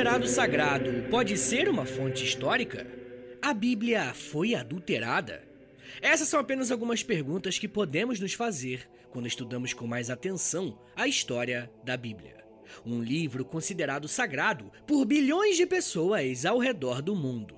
considerado 0.00 0.26
sagrado 0.26 1.10
pode 1.10 1.36
ser 1.36 1.68
uma 1.68 1.84
fonte 1.84 2.24
histórica? 2.24 2.86
A 3.42 3.52
Bíblia 3.52 4.14
foi 4.14 4.54
adulterada? 4.54 5.46
Essas 6.00 6.26
são 6.26 6.40
apenas 6.40 6.70
algumas 6.70 7.02
perguntas 7.02 7.58
que 7.58 7.68
podemos 7.68 8.18
nos 8.18 8.32
fazer 8.32 8.88
quando 9.10 9.28
estudamos 9.28 9.74
com 9.74 9.86
mais 9.86 10.08
atenção 10.08 10.80
a 10.96 11.06
história 11.06 11.70
da 11.84 11.98
Bíblia. 11.98 12.42
Um 12.82 13.02
livro 13.02 13.44
considerado 13.44 14.08
sagrado 14.08 14.72
por 14.86 15.04
bilhões 15.04 15.58
de 15.58 15.66
pessoas 15.66 16.46
ao 16.46 16.56
redor 16.58 17.02
do 17.02 17.14
mundo. 17.14 17.54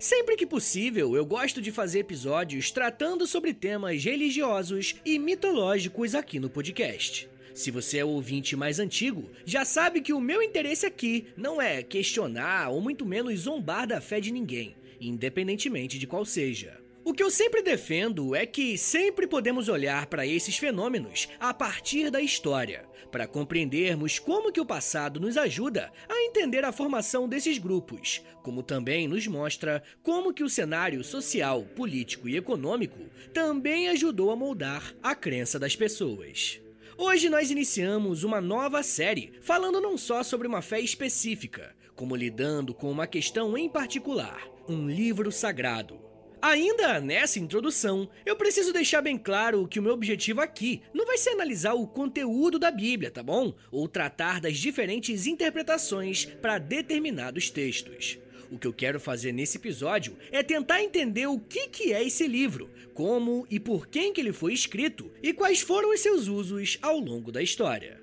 Sempre 0.00 0.34
que 0.34 0.48
possível, 0.48 1.14
eu 1.14 1.24
gosto 1.24 1.62
de 1.62 1.70
fazer 1.70 2.00
episódios 2.00 2.72
tratando 2.72 3.24
sobre 3.24 3.54
temas 3.54 4.02
religiosos 4.02 4.96
e 5.04 5.16
mitológicos 5.16 6.16
aqui 6.16 6.40
no 6.40 6.50
podcast. 6.50 7.30
Se 7.58 7.72
você 7.72 7.98
é 7.98 8.04
o 8.04 8.10
ouvinte 8.10 8.54
mais 8.54 8.78
antigo, 8.78 9.32
já 9.44 9.64
sabe 9.64 10.00
que 10.00 10.12
o 10.12 10.20
meu 10.20 10.40
interesse 10.40 10.86
aqui 10.86 11.26
não 11.36 11.60
é 11.60 11.82
questionar 11.82 12.68
ou 12.68 12.80
muito 12.80 13.04
menos 13.04 13.40
zombar 13.40 13.84
da 13.84 14.00
fé 14.00 14.20
de 14.20 14.30
ninguém, 14.30 14.76
independentemente 15.00 15.98
de 15.98 16.06
qual 16.06 16.24
seja. 16.24 16.80
O 17.04 17.12
que 17.12 17.20
eu 17.20 17.28
sempre 17.32 17.60
defendo 17.60 18.32
é 18.32 18.46
que 18.46 18.78
sempre 18.78 19.26
podemos 19.26 19.68
olhar 19.68 20.06
para 20.06 20.24
esses 20.24 20.56
fenômenos 20.56 21.28
a 21.40 21.52
partir 21.52 22.12
da 22.12 22.20
história, 22.20 22.84
para 23.10 23.26
compreendermos 23.26 24.20
como 24.20 24.52
que 24.52 24.60
o 24.60 24.66
passado 24.66 25.18
nos 25.18 25.36
ajuda 25.36 25.90
a 26.08 26.14
entender 26.26 26.64
a 26.64 26.70
formação 26.70 27.28
desses 27.28 27.58
grupos, 27.58 28.22
como 28.40 28.62
também 28.62 29.08
nos 29.08 29.26
mostra 29.26 29.82
como 30.00 30.32
que 30.32 30.44
o 30.44 30.48
cenário 30.48 31.02
social, 31.02 31.64
político 31.74 32.28
e 32.28 32.36
econômico 32.36 33.00
também 33.34 33.88
ajudou 33.88 34.30
a 34.30 34.36
moldar 34.36 34.94
a 35.02 35.12
crença 35.12 35.58
das 35.58 35.74
pessoas. 35.74 36.60
Hoje 37.00 37.30
nós 37.30 37.48
iniciamos 37.48 38.24
uma 38.24 38.40
nova 38.40 38.82
série 38.82 39.32
falando 39.40 39.80
não 39.80 39.96
só 39.96 40.24
sobre 40.24 40.48
uma 40.48 40.60
fé 40.60 40.80
específica, 40.80 41.72
como 41.94 42.16
lidando 42.16 42.74
com 42.74 42.90
uma 42.90 43.06
questão 43.06 43.56
em 43.56 43.68
particular, 43.68 44.42
um 44.68 44.88
livro 44.88 45.30
sagrado 45.30 46.08
Ainda 46.40 47.00
nessa 47.00 47.40
introdução, 47.40 48.08
eu 48.24 48.36
preciso 48.36 48.72
deixar 48.72 49.02
bem 49.02 49.18
claro 49.18 49.66
que 49.66 49.80
o 49.80 49.82
meu 49.82 49.92
objetivo 49.92 50.40
aqui 50.40 50.82
não 50.94 51.04
vai 51.04 51.18
ser 51.18 51.30
analisar 51.30 51.74
o 51.74 51.86
conteúdo 51.86 52.60
da 52.60 52.70
Bíblia, 52.70 53.10
tá 53.10 53.24
bom? 53.24 53.52
Ou 53.72 53.88
tratar 53.88 54.40
das 54.40 54.56
diferentes 54.56 55.26
interpretações 55.26 56.24
para 56.24 56.58
determinados 56.58 57.50
textos. 57.50 58.18
O 58.50 58.58
que 58.58 58.66
eu 58.66 58.72
quero 58.72 58.98
fazer 58.98 59.32
nesse 59.32 59.58
episódio 59.58 60.16
é 60.30 60.42
tentar 60.42 60.82
entender 60.82 61.26
o 61.26 61.38
que, 61.38 61.68
que 61.68 61.92
é 61.92 62.02
esse 62.02 62.26
livro, 62.26 62.70
como 62.94 63.46
e 63.50 63.60
por 63.60 63.86
quem 63.86 64.12
que 64.12 64.20
ele 64.20 64.32
foi 64.32 64.52
escrito 64.52 65.10
e 65.22 65.32
quais 65.32 65.60
foram 65.60 65.92
os 65.92 66.00
seus 66.00 66.28
usos 66.28 66.78
ao 66.80 66.98
longo 66.98 67.30
da 67.30 67.42
história. 67.42 68.00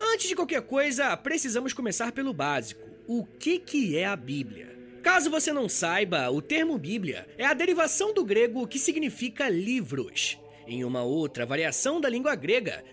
Antes 0.00 0.28
de 0.28 0.36
qualquer 0.36 0.62
coisa, 0.62 1.16
precisamos 1.16 1.72
começar 1.72 2.12
pelo 2.12 2.32
básico. 2.32 2.88
O 3.06 3.24
que, 3.24 3.58
que 3.58 3.96
é 3.96 4.06
a 4.06 4.14
Bíblia? 4.14 4.78
Caso 5.02 5.30
você 5.30 5.52
não 5.52 5.68
saiba, 5.68 6.30
o 6.30 6.40
termo 6.40 6.78
Bíblia 6.78 7.26
é 7.36 7.44
a 7.44 7.54
derivação 7.54 8.12
do 8.12 8.24
grego 8.24 8.66
que 8.66 8.78
significa 8.78 9.48
livros. 9.48 10.38
Em 10.66 10.84
uma 10.84 11.02
outra 11.02 11.46
variação 11.46 12.00
da 12.00 12.10
língua 12.10 12.34
grega, 12.34 12.84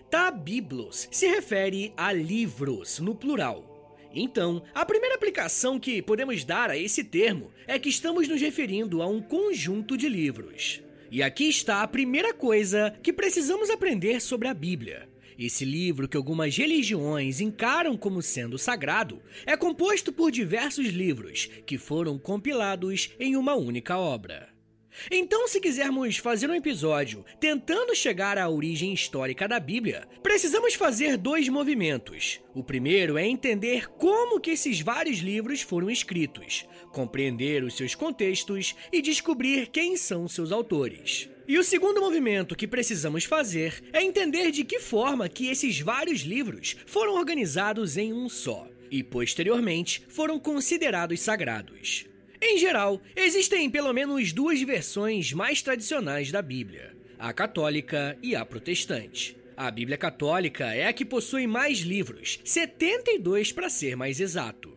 biblos 0.42 1.06
se 1.10 1.26
refere 1.26 1.92
a 1.96 2.10
livros 2.10 2.98
no 2.98 3.14
plural. 3.14 3.65
Então, 4.18 4.62
a 4.74 4.82
primeira 4.82 5.14
aplicação 5.14 5.78
que 5.78 6.00
podemos 6.00 6.42
dar 6.42 6.70
a 6.70 6.78
esse 6.78 7.04
termo 7.04 7.50
é 7.66 7.78
que 7.78 7.90
estamos 7.90 8.26
nos 8.26 8.40
referindo 8.40 9.02
a 9.02 9.06
um 9.06 9.20
conjunto 9.20 9.94
de 9.94 10.08
livros. 10.08 10.80
E 11.10 11.22
aqui 11.22 11.50
está 11.50 11.82
a 11.82 11.86
primeira 11.86 12.32
coisa 12.32 12.98
que 13.02 13.12
precisamos 13.12 13.68
aprender 13.68 14.22
sobre 14.22 14.48
a 14.48 14.54
Bíblia. 14.54 15.06
Esse 15.38 15.66
livro, 15.66 16.08
que 16.08 16.16
algumas 16.16 16.56
religiões 16.56 17.42
encaram 17.42 17.94
como 17.94 18.22
sendo 18.22 18.56
sagrado, 18.56 19.20
é 19.44 19.54
composto 19.54 20.10
por 20.10 20.30
diversos 20.30 20.86
livros 20.86 21.50
que 21.66 21.76
foram 21.76 22.18
compilados 22.18 23.10
em 23.20 23.36
uma 23.36 23.54
única 23.54 23.98
obra. 23.98 24.55
Então, 25.10 25.46
se 25.46 25.60
quisermos 25.60 26.16
fazer 26.16 26.50
um 26.50 26.54
episódio 26.54 27.24
tentando 27.38 27.94
chegar 27.94 28.38
à 28.38 28.48
origem 28.48 28.92
histórica 28.92 29.46
da 29.46 29.60
Bíblia, 29.60 30.06
precisamos 30.22 30.74
fazer 30.74 31.16
dois 31.16 31.48
movimentos. 31.48 32.40
O 32.54 32.62
primeiro 32.62 33.18
é 33.18 33.26
entender 33.26 33.88
como 33.88 34.40
que 34.40 34.50
esses 34.50 34.80
vários 34.80 35.18
livros 35.18 35.60
foram 35.62 35.90
escritos, 35.90 36.66
compreender 36.92 37.62
os 37.62 37.76
seus 37.76 37.94
contextos 37.94 38.74
e 38.92 39.02
descobrir 39.02 39.68
quem 39.68 39.96
são 39.96 40.26
seus 40.26 40.50
autores. 40.50 41.28
E 41.48 41.58
o 41.58 41.64
segundo 41.64 42.00
movimento 42.00 42.56
que 42.56 42.66
precisamos 42.66 43.24
fazer 43.24 43.80
é 43.92 44.02
entender 44.02 44.50
de 44.50 44.64
que 44.64 44.80
forma 44.80 45.28
que 45.28 45.46
esses 45.46 45.78
vários 45.80 46.22
livros 46.22 46.76
foram 46.86 47.14
organizados 47.14 47.96
em 47.96 48.12
um 48.12 48.28
só 48.28 48.68
e 48.90 49.02
posteriormente 49.02 50.04
foram 50.08 50.40
considerados 50.40 51.20
sagrados. 51.20 52.06
Em 52.48 52.58
geral, 52.58 53.02
existem 53.16 53.68
pelo 53.68 53.92
menos 53.92 54.32
duas 54.32 54.62
versões 54.62 55.32
mais 55.32 55.60
tradicionais 55.62 56.30
da 56.30 56.40
Bíblia: 56.40 56.96
a 57.18 57.32
católica 57.32 58.16
e 58.22 58.36
a 58.36 58.46
protestante. 58.46 59.36
A 59.56 59.68
Bíblia 59.68 59.98
católica 59.98 60.72
é 60.72 60.86
a 60.86 60.92
que 60.92 61.04
possui 61.04 61.48
mais 61.48 61.78
livros, 61.78 62.38
72 62.44 63.50
para 63.50 63.68
ser 63.68 63.96
mais 63.96 64.20
exato. 64.20 64.72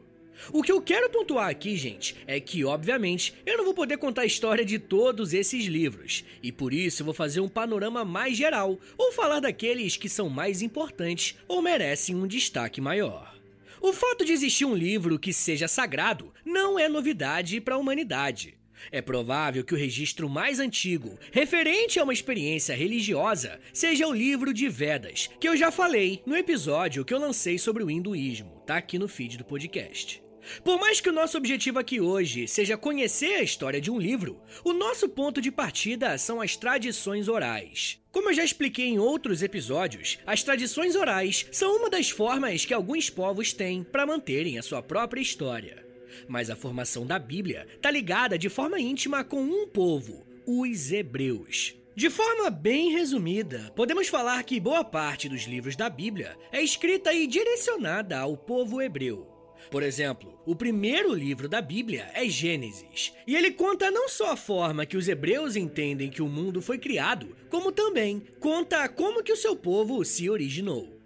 O 0.51 0.63
que 0.63 0.71
eu 0.71 0.81
quero 0.81 1.11
pontuar 1.11 1.47
aqui, 1.47 1.75
gente, 1.75 2.15
é 2.25 2.39
que, 2.39 2.65
obviamente, 2.65 3.35
eu 3.45 3.55
não 3.55 3.65
vou 3.65 3.75
poder 3.75 3.97
contar 3.97 4.23
a 4.23 4.25
história 4.25 4.65
de 4.65 4.79
todos 4.79 5.31
esses 5.31 5.65
livros, 5.65 6.25
e 6.41 6.51
por 6.51 6.73
isso 6.73 7.03
eu 7.03 7.05
vou 7.05 7.13
fazer 7.13 7.39
um 7.39 7.47
panorama 7.47 8.03
mais 8.03 8.35
geral, 8.35 8.79
ou 8.97 9.11
falar 9.11 9.41
daqueles 9.41 9.95
que 9.95 10.09
são 10.09 10.27
mais 10.27 10.63
importantes 10.63 11.37
ou 11.47 11.61
merecem 11.61 12.15
um 12.15 12.25
destaque 12.25 12.81
maior. 12.81 13.38
O 13.81 13.93
fato 13.93 14.25
de 14.25 14.33
existir 14.33 14.65
um 14.65 14.75
livro 14.75 15.17
que 15.17 15.31
seja 15.31 15.67
sagrado 15.67 16.33
não 16.43 16.77
é 16.77 16.89
novidade 16.89 17.61
para 17.61 17.75
a 17.75 17.77
humanidade. 17.77 18.57
É 18.91 19.01
provável 19.01 19.63
que 19.63 19.73
o 19.73 19.77
registro 19.77 20.29
mais 20.29 20.59
antigo, 20.59 21.17
referente 21.31 21.99
a 21.99 22.03
uma 22.03 22.13
experiência 22.13 22.75
religiosa, 22.75 23.59
seja 23.73 24.07
o 24.07 24.13
livro 24.13 24.53
de 24.53 24.69
Vedas, 24.69 25.29
que 25.39 25.47
eu 25.47 25.55
já 25.55 25.71
falei 25.71 26.21
no 26.25 26.35
episódio 26.35 27.03
que 27.03 27.13
eu 27.13 27.19
lancei 27.19 27.57
sobre 27.57 27.83
o 27.83 27.91
hinduísmo, 27.91 28.61
tá 28.65 28.77
aqui 28.77 28.97
no 28.97 29.07
feed 29.07 29.37
do 29.37 29.45
podcast. 29.45 30.28
Por 30.63 30.79
mais 30.79 30.99
que 30.99 31.09
o 31.09 31.13
nosso 31.13 31.37
objetivo 31.37 31.79
aqui 31.79 31.99
hoje 31.99 32.47
seja 32.47 32.77
conhecer 32.77 33.35
a 33.35 33.43
história 33.43 33.79
de 33.79 33.91
um 33.91 33.99
livro, 33.99 34.41
o 34.63 34.73
nosso 34.73 35.07
ponto 35.09 35.41
de 35.41 35.51
partida 35.51 36.17
são 36.17 36.41
as 36.41 36.55
tradições 36.55 37.27
orais. 37.27 37.99
Como 38.11 38.29
eu 38.29 38.33
já 38.33 38.43
expliquei 38.43 38.87
em 38.87 38.99
outros 38.99 39.43
episódios, 39.43 40.17
as 40.25 40.41
tradições 40.41 40.95
orais 40.95 41.45
são 41.51 41.77
uma 41.77 41.89
das 41.89 42.09
formas 42.09 42.65
que 42.65 42.73
alguns 42.73 43.09
povos 43.09 43.53
têm 43.53 43.83
para 43.83 44.05
manterem 44.05 44.57
a 44.57 44.63
sua 44.63 44.81
própria 44.81 45.21
história. 45.21 45.85
Mas 46.27 46.49
a 46.49 46.55
formação 46.55 47.05
da 47.05 47.19
Bíblia 47.19 47.67
está 47.75 47.91
ligada 47.91 48.37
de 48.37 48.49
forma 48.49 48.79
íntima 48.79 49.23
com 49.23 49.41
um 49.41 49.67
povo, 49.67 50.25
os 50.45 50.91
hebreus. 50.91 51.75
De 51.95 52.09
forma 52.09 52.49
bem 52.49 52.91
resumida, 52.91 53.71
podemos 53.75 54.07
falar 54.07 54.43
que 54.43 54.59
boa 54.59 54.83
parte 54.83 55.27
dos 55.27 55.43
livros 55.43 55.75
da 55.75 55.89
Bíblia 55.89 56.37
é 56.51 56.61
escrita 56.61 57.13
e 57.13 57.27
direcionada 57.27 58.17
ao 58.17 58.37
povo 58.37 58.81
hebreu. 58.81 59.38
Por 59.69 59.83
exemplo, 59.83 60.41
o 60.47 60.55
primeiro 60.55 61.13
livro 61.13 61.47
da 61.47 61.61
Bíblia 61.61 62.09
é 62.15 62.27
Gênesis, 62.27 63.13
e 63.27 63.35
ele 63.35 63.51
conta 63.51 63.91
não 63.91 64.09
só 64.09 64.31
a 64.31 64.35
forma 64.35 64.85
que 64.85 64.97
os 64.97 65.07
hebreus 65.07 65.55
entendem 65.55 66.09
que 66.09 66.23
o 66.23 66.27
mundo 66.27 66.59
foi 66.59 66.79
criado, 66.79 67.35
como 67.49 67.71
também 67.71 68.23
conta 68.39 68.89
como 68.89 69.23
que 69.23 69.31
o 69.31 69.37
seu 69.37 69.55
povo 69.55 70.03
se 70.03 70.27
originou. 70.27 70.99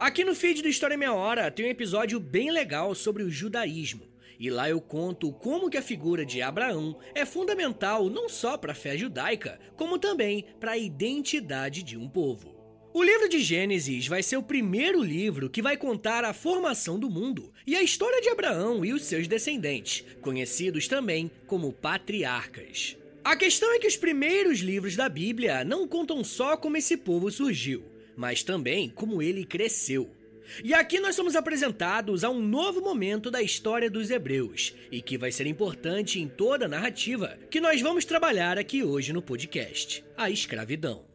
Aqui 0.00 0.24
no 0.24 0.34
feed 0.34 0.62
do 0.62 0.68
História 0.68 0.96
Meia 0.96 1.12
Hora 1.12 1.48
tem 1.48 1.66
um 1.66 1.70
episódio 1.70 2.18
bem 2.18 2.50
legal 2.50 2.92
sobre 2.92 3.22
o 3.22 3.30
judaísmo, 3.30 4.02
e 4.36 4.50
lá 4.50 4.68
eu 4.68 4.80
conto 4.80 5.32
como 5.32 5.70
que 5.70 5.76
a 5.76 5.82
figura 5.82 6.26
de 6.26 6.42
Abraão 6.42 6.98
é 7.14 7.24
fundamental 7.24 8.10
não 8.10 8.28
só 8.28 8.58
para 8.58 8.72
a 8.72 8.76
fé 8.76 8.98
judaica, 8.98 9.60
como 9.76 9.96
também 9.96 10.44
para 10.58 10.72
a 10.72 10.78
identidade 10.78 11.84
de 11.84 11.96
um 11.96 12.08
povo. 12.08 12.57
O 12.98 13.02
livro 13.04 13.28
de 13.28 13.38
Gênesis 13.38 14.08
vai 14.08 14.24
ser 14.24 14.36
o 14.38 14.42
primeiro 14.42 15.00
livro 15.00 15.48
que 15.48 15.62
vai 15.62 15.76
contar 15.76 16.24
a 16.24 16.32
formação 16.32 16.98
do 16.98 17.08
mundo 17.08 17.52
e 17.64 17.76
a 17.76 17.80
história 17.80 18.20
de 18.20 18.28
Abraão 18.28 18.84
e 18.84 18.92
os 18.92 19.04
seus 19.04 19.28
descendentes, 19.28 20.04
conhecidos 20.20 20.88
também 20.88 21.30
como 21.46 21.72
patriarcas. 21.72 22.96
A 23.22 23.36
questão 23.36 23.72
é 23.72 23.78
que 23.78 23.86
os 23.86 23.96
primeiros 23.96 24.58
livros 24.58 24.96
da 24.96 25.08
Bíblia 25.08 25.64
não 25.64 25.86
contam 25.86 26.24
só 26.24 26.56
como 26.56 26.76
esse 26.76 26.96
povo 26.96 27.30
surgiu, 27.30 27.84
mas 28.16 28.42
também 28.42 28.90
como 28.90 29.22
ele 29.22 29.44
cresceu. 29.44 30.10
E 30.64 30.74
aqui 30.74 30.98
nós 30.98 31.14
somos 31.14 31.36
apresentados 31.36 32.24
a 32.24 32.30
um 32.30 32.40
novo 32.40 32.80
momento 32.80 33.30
da 33.30 33.40
história 33.40 33.88
dos 33.88 34.10
hebreus, 34.10 34.74
e 34.90 35.00
que 35.00 35.16
vai 35.16 35.30
ser 35.30 35.46
importante 35.46 36.18
em 36.18 36.26
toda 36.26 36.64
a 36.64 36.68
narrativa 36.68 37.38
que 37.48 37.60
nós 37.60 37.80
vamos 37.80 38.04
trabalhar 38.04 38.58
aqui 38.58 38.82
hoje 38.82 39.12
no 39.12 39.22
podcast: 39.22 40.04
a 40.16 40.28
escravidão. 40.28 41.07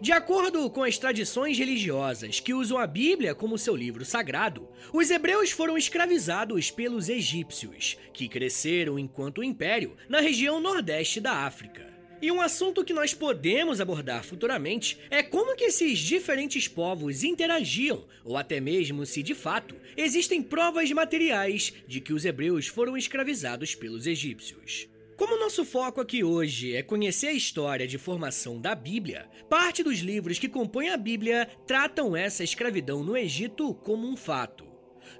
De 0.00 0.12
acordo 0.12 0.70
com 0.70 0.82
as 0.82 0.98
tradições 0.98 1.58
religiosas 1.58 2.40
que 2.40 2.54
usam 2.54 2.78
a 2.78 2.86
Bíblia 2.86 3.34
como 3.34 3.58
seu 3.58 3.74
livro 3.74 4.04
sagrado, 4.04 4.68
os 4.92 5.10
hebreus 5.10 5.50
foram 5.50 5.76
escravizados 5.76 6.70
pelos 6.70 7.08
egípcios, 7.08 7.96
que 8.12 8.28
cresceram 8.28 8.98
enquanto 8.98 9.42
império 9.42 9.96
na 10.08 10.20
região 10.20 10.60
nordeste 10.60 11.20
da 11.20 11.44
África. 11.46 11.88
E 12.20 12.32
um 12.32 12.40
assunto 12.40 12.84
que 12.84 12.92
nós 12.92 13.14
podemos 13.14 13.80
abordar 13.80 14.24
futuramente 14.24 14.98
é 15.08 15.22
como 15.22 15.54
que 15.54 15.64
esses 15.64 15.98
diferentes 15.98 16.66
povos 16.66 17.22
interagiam, 17.22 18.04
ou 18.24 18.36
até 18.36 18.60
mesmo 18.60 19.06
se 19.06 19.22
de 19.22 19.34
fato 19.34 19.76
existem 19.96 20.42
provas 20.42 20.90
materiais 20.90 21.72
de 21.86 22.00
que 22.00 22.12
os 22.12 22.24
hebreus 22.24 22.66
foram 22.66 22.96
escravizados 22.96 23.74
pelos 23.74 24.06
egípcios. 24.06 24.88
Como 25.18 25.36
nosso 25.36 25.64
foco 25.64 26.00
aqui 26.00 26.22
hoje 26.22 26.76
é 26.76 26.80
conhecer 26.80 27.26
a 27.26 27.32
história 27.32 27.88
de 27.88 27.98
formação 27.98 28.60
da 28.60 28.72
Bíblia, 28.72 29.28
parte 29.50 29.82
dos 29.82 29.98
livros 29.98 30.38
que 30.38 30.48
compõem 30.48 30.90
a 30.90 30.96
Bíblia 30.96 31.48
tratam 31.66 32.16
essa 32.16 32.44
escravidão 32.44 33.02
no 33.02 33.16
Egito 33.16 33.74
como 33.74 34.06
um 34.06 34.16
fato. 34.16 34.64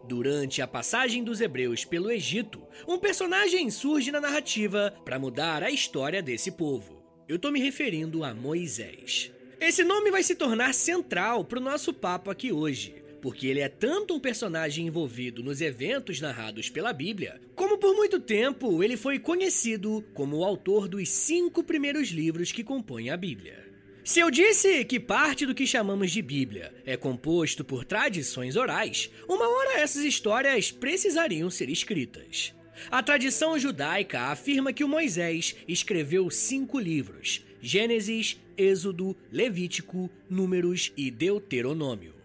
Durante 0.05 0.63
a 0.63 0.69
passagem 0.69 1.25
dos 1.25 1.41
hebreus 1.41 1.85
pelo 1.85 2.13
Egito, 2.13 2.63
um 2.87 2.97
personagem 2.97 3.69
surge 3.71 4.13
na 4.13 4.21
narrativa 4.21 4.95
para 5.05 5.19
mudar 5.19 5.65
a 5.65 5.71
história 5.71 6.23
desse 6.23 6.53
povo. 6.53 7.03
Eu 7.29 7.37
tô 7.37 7.51
me 7.51 7.59
referindo 7.59 8.23
a 8.23 8.33
Moisés. 8.33 9.33
Esse 9.61 9.83
nome 9.83 10.13
vai 10.13 10.23
se 10.23 10.37
tornar 10.37 10.75
central 10.75 11.45
para 11.45 11.59
o 11.59 11.63
nosso 11.63 11.93
papo 11.93 12.31
aqui 12.31 12.53
hoje, 12.53 13.03
porque 13.21 13.47
ele 13.47 13.61
é 13.61 13.69
tanto 13.69 14.15
um 14.15 14.21
personagem 14.21 14.87
envolvido 14.87 15.43
nos 15.43 15.61
eventos 15.61 16.21
narrados 16.21 16.69
pela 16.69 16.93
Bíblia, 16.93 17.41
como 17.55 17.79
por 17.79 17.95
muito 17.95 18.19
tempo 18.19 18.83
ele 18.83 18.97
foi 18.97 19.19
conhecido 19.19 20.05
como 20.15 20.39
o 20.39 20.45
autor 20.45 20.89
dos 20.89 21.09
cinco 21.09 21.63
primeiros 21.63 22.09
livros 22.09 22.53
que 22.53 22.65
compõem 22.65 23.11
a 23.11 23.17
Bíblia. 23.17 23.67
Se 24.05 24.21
eu 24.21 24.31
disse 24.31 24.85
que 24.87 24.99
parte 24.99 25.45
do 25.45 25.55
que 25.55 25.67
chamamos 25.67 26.11
de 26.11 26.23
Bíblia 26.23 26.73
é 26.87 26.97
composto 26.97 27.63
por 27.63 27.85
tradições 27.85 28.57
orais, 28.57 29.11
uma 29.29 29.47
hora 29.47 29.81
essas 29.81 30.03
histórias 30.03 30.73
precisariam 30.73 31.51
ser 31.51 31.69
escritas. 31.69 32.55
A 32.91 33.03
tradição 33.03 33.59
judaica 33.59 34.21
afirma 34.31 34.73
que 34.73 34.83
o 34.83 34.89
Moisés 34.89 35.57
escreveu 35.67 36.31
cinco 36.31 36.79
livros: 36.79 37.45
Gênesis, 37.61 38.39
Êxodo, 38.57 39.17
Levítico, 39.31 40.09
Números 40.31 40.93
e 40.97 41.11
Deuteronômio. 41.11 42.18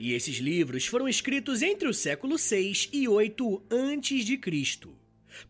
E 0.00 0.14
esses 0.14 0.38
livros 0.38 0.86
foram 0.86 1.06
escritos 1.06 1.60
entre 1.60 1.86
o 1.86 1.92
século 1.92 2.38
6 2.38 2.88
e 2.90 3.06
8 3.06 3.62
antes 3.70 4.24
de 4.24 4.38
Cristo. 4.38 4.96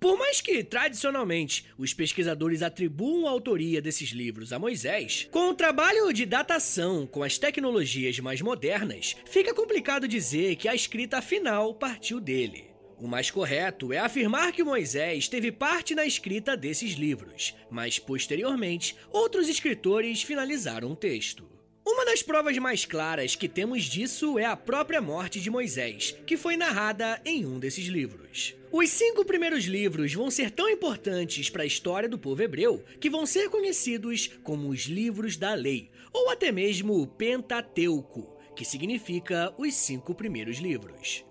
Por 0.00 0.18
mais 0.18 0.40
que, 0.40 0.64
tradicionalmente, 0.64 1.66
os 1.78 1.94
pesquisadores 1.94 2.60
atribuam 2.60 3.28
a 3.28 3.30
autoria 3.30 3.80
desses 3.80 4.10
livros 4.10 4.52
a 4.52 4.58
Moisés, 4.58 5.28
com 5.30 5.50
o 5.50 5.54
trabalho 5.54 6.12
de 6.12 6.26
datação 6.26 7.06
com 7.06 7.22
as 7.22 7.38
tecnologias 7.38 8.18
mais 8.18 8.42
modernas, 8.42 9.14
fica 9.24 9.54
complicado 9.54 10.08
dizer 10.08 10.56
que 10.56 10.66
a 10.66 10.74
escrita 10.74 11.22
final 11.22 11.72
partiu 11.72 12.18
dele. 12.18 12.64
O 12.98 13.06
mais 13.06 13.30
correto 13.30 13.92
é 13.92 13.98
afirmar 13.98 14.50
que 14.50 14.64
Moisés 14.64 15.28
teve 15.28 15.52
parte 15.52 15.94
na 15.94 16.04
escrita 16.04 16.56
desses 16.56 16.94
livros, 16.94 17.54
mas 17.70 18.00
posteriormente 18.00 18.96
outros 19.12 19.48
escritores 19.48 20.24
finalizaram 20.24 20.90
o 20.90 20.96
texto. 20.96 21.59
Uma 21.84 22.04
das 22.04 22.22
provas 22.22 22.56
mais 22.58 22.84
claras 22.84 23.34
que 23.34 23.48
temos 23.48 23.84
disso 23.84 24.38
é 24.38 24.44
a 24.44 24.56
própria 24.56 25.00
morte 25.00 25.40
de 25.40 25.50
Moisés, 25.50 26.14
que 26.26 26.36
foi 26.36 26.56
narrada 26.56 27.20
em 27.24 27.46
um 27.46 27.58
desses 27.58 27.86
livros. 27.86 28.54
Os 28.70 28.90
cinco 28.90 29.24
primeiros 29.24 29.64
livros 29.64 30.12
vão 30.12 30.30
ser 30.30 30.50
tão 30.50 30.68
importantes 30.68 31.48
para 31.48 31.62
a 31.62 31.66
história 31.66 32.08
do 32.08 32.18
povo 32.18 32.42
hebreu 32.42 32.84
que 33.00 33.10
vão 33.10 33.24
ser 33.24 33.48
conhecidos 33.48 34.28
como 34.42 34.68
os 34.68 34.82
livros 34.82 35.36
da 35.36 35.54
lei, 35.54 35.90
ou 36.12 36.30
até 36.30 36.52
mesmo 36.52 37.00
o 37.00 37.06
Pentateuco, 37.06 38.36
que 38.54 38.64
significa 38.64 39.52
os 39.56 39.74
cinco 39.74 40.14
primeiros 40.14 40.58
livros. 40.58 41.24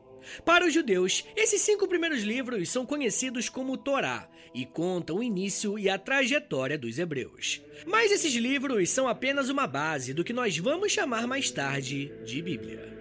Para 0.45 0.65
os 0.65 0.73
judeus, 0.73 1.25
esses 1.35 1.61
cinco 1.61 1.87
primeiros 1.87 2.23
livros 2.23 2.69
são 2.69 2.85
conhecidos 2.85 3.49
como 3.49 3.77
Torá 3.77 4.29
e 4.53 4.65
contam 4.65 5.17
o 5.17 5.23
início 5.23 5.77
e 5.77 5.89
a 5.89 5.97
trajetória 5.97 6.77
dos 6.77 6.97
hebreus. 6.97 7.61
Mas 7.85 8.11
esses 8.11 8.33
livros 8.33 8.89
são 8.89 9.07
apenas 9.07 9.49
uma 9.49 9.67
base 9.67 10.13
do 10.13 10.23
que 10.23 10.33
nós 10.33 10.57
vamos 10.57 10.91
chamar 10.91 11.27
mais 11.27 11.51
tarde 11.51 12.11
de 12.25 12.41
Bíblia. 12.41 12.99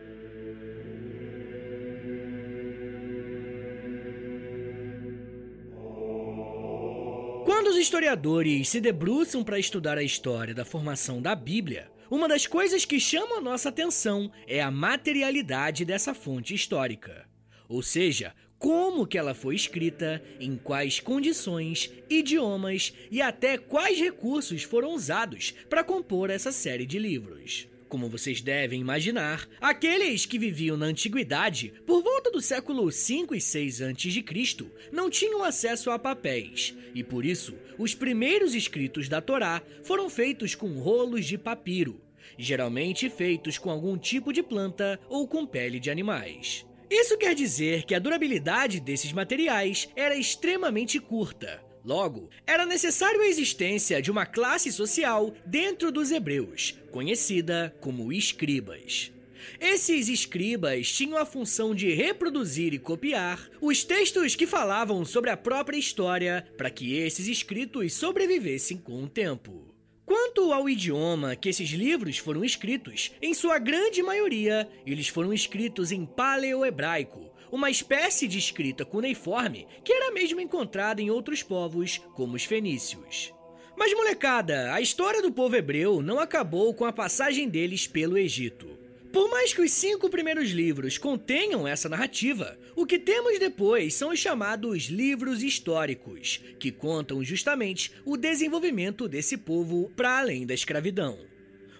Quando 7.45 7.69
os 7.69 7.77
historiadores 7.77 8.69
se 8.69 8.81
debruçam 8.81 9.43
para 9.43 9.59
estudar 9.59 9.97
a 9.97 10.03
história 10.03 10.55
da 10.55 10.65
formação 10.65 11.21
da 11.21 11.35
Bíblia, 11.35 11.91
uma 12.11 12.29
das 12.29 12.47
coisas 12.47 12.85
que 12.85 12.99
chama 12.99 13.41
nossa 13.41 13.69
atenção 13.69 14.31
é 14.47 14.61
a 14.61 14.71
materialidade 14.71 15.85
dessa 15.85 16.15
fonte 16.15 16.55
histórica. 16.55 17.29
Ou 17.69 17.83
seja, 17.83 18.35
como 18.59 19.07
que 19.07 19.17
ela 19.17 19.35
foi 19.35 19.55
escrita, 19.55 20.23
em 20.41 20.57
quais 20.57 21.01
condições, 21.01 21.93
idiomas 22.11 22.93
e 23.11 23.23
até 23.23 23.57
quais 23.57 23.99
recursos 24.01 24.63
foram 24.63 24.95
usados 24.95 25.53
para 25.69 25.85
compor 25.85 26.31
essa 26.31 26.51
série 26.51 26.87
de 26.87 26.99
livros. 26.99 27.69
Como 27.89 28.09
vocês 28.09 28.43
devem 28.43 28.81
imaginar, 28.81 29.49
aqueles 29.61 30.27
que 30.27 30.39
viviam 30.39 30.77
na 30.77 30.87
antiguidade, 30.87 31.73
por 31.87 32.03
volta 32.03 32.31
do 32.31 32.41
século 32.41 32.93
5 32.93 33.35
e 33.35 33.41
6 33.41 33.83
a.C., 33.83 34.67
não 34.93 35.09
tinham 35.09 35.43
acesso 35.43 35.91
a 35.91 35.99
papéis, 35.99 36.75
e 36.95 37.03
por 37.03 37.25
isso 37.25 37.55
os 37.79 37.95
primeiros 37.95 38.55
escritos 38.55 39.09
da 39.09 39.23
Torá 39.23 39.63
foram 39.83 40.11
feitos 40.11 40.55
com 40.55 40.79
rolos 40.79 41.25
de 41.25 41.39
papiro, 41.39 42.01
geralmente 42.37 43.09
feitos 43.09 43.57
com 43.57 43.71
algum 43.71 43.97
tipo 43.97 44.33
de 44.33 44.43
planta 44.43 45.01
ou 45.09 45.27
com 45.27 45.47
pele 45.47 45.81
de 45.81 45.91
animais. 45.91 46.67
Isso 46.91 47.17
quer 47.17 47.35
dizer 47.35 47.85
que 47.85 47.95
a 47.95 47.99
durabilidade 47.99 48.81
desses 48.81 49.13
materiais 49.13 49.89
era 49.97 50.17
extremamente 50.17 50.99
curta, 50.99 51.63
Logo, 51.89 52.29
era 52.47 52.67
necessário 52.67 53.23
a 53.23 53.27
existência 53.27 54.03
de 54.03 54.11
uma 54.11 54.27
classe 54.27 54.71
social 54.71 55.35
dentro 55.47 55.91
dos 55.91 56.11
hebreus, 56.11 56.75
conhecida 56.91 57.75
como 57.81 58.13
escribas. 58.13 59.11
Esses 59.59 60.07
escribas 60.11 60.93
tinham 60.93 61.17
a 61.17 61.25
função 61.25 61.75
de 61.75 61.95
reproduzir 61.95 62.75
e 62.75 62.79
copiar 62.79 63.49
os 63.59 63.85
textos 63.85 64.37
que 64.37 64.47
falavam 64.47 65.03
sobre 65.03 65.31
a 65.31 65.37
própria 65.37 65.79
história 65.79 66.47
para 66.59 66.69
que 66.69 66.95
esses 66.95 67.27
escritos 67.27 67.95
sobrevivessem 67.95 68.77
com 68.77 69.03
o 69.03 69.09
tempo. 69.09 69.68
Quanto 70.09 70.55
ao 70.55 70.71
idioma 70.71 71.37
que 71.37 71.51
esses 71.51 71.69
livros 71.69 72.17
foram 72.17 72.43
escritos, 72.43 73.13
em 73.21 73.35
sua 73.35 73.59
grande 73.59 74.03
maioria, 74.03 74.67
eles 74.87 75.09
foram 75.09 75.35
escritos 75.35 75.93
em 75.93 76.07
paleo-hebraico, 76.07 77.31
uma 77.53 77.71
espécie 77.71 78.27
de 78.27 78.39
escrita 78.39 78.87
cuneiforme 78.87 79.67
que 79.85 79.93
era 79.93 80.11
mesmo 80.11 80.41
encontrada 80.41 81.03
em 81.03 81.11
outros 81.11 81.43
povos, 81.43 81.99
como 82.15 82.37
os 82.37 82.45
fenícios. 82.45 83.35
Mas 83.77 83.93
molecada, 83.93 84.73
a 84.73 84.81
história 84.81 85.21
do 85.21 85.31
povo 85.31 85.57
hebreu 85.57 86.01
não 86.01 86.19
acabou 86.19 86.73
com 86.73 86.87
a 86.87 86.93
passagem 86.93 87.47
deles 87.47 87.87
pelo 87.87 88.17
Egito. 88.17 88.78
Por 89.13 89.31
mais 89.31 89.55
que 89.55 89.63
os 89.63 89.73
cinco 89.73 90.11
primeiros 90.11 90.51
livros 90.51 90.99
contenham 90.99 91.67
essa 91.67 91.89
narrativa, 91.89 92.59
o 92.77 92.85
que 92.85 92.99
temos 92.99 93.39
depois 93.39 93.95
são 93.95 94.11
os 94.11 94.19
chamados 94.19 94.85
livros 94.85 95.43
históricos, 95.43 96.43
que 96.59 96.71
contam 96.71 97.25
justamente 97.25 97.91
o 98.05 98.17
desenvolvimento 98.17 99.09
desse 99.09 99.37
povo 99.37 99.91
para 99.97 100.19
além 100.19 100.47
da 100.47 100.53
escravidão. 100.53 101.19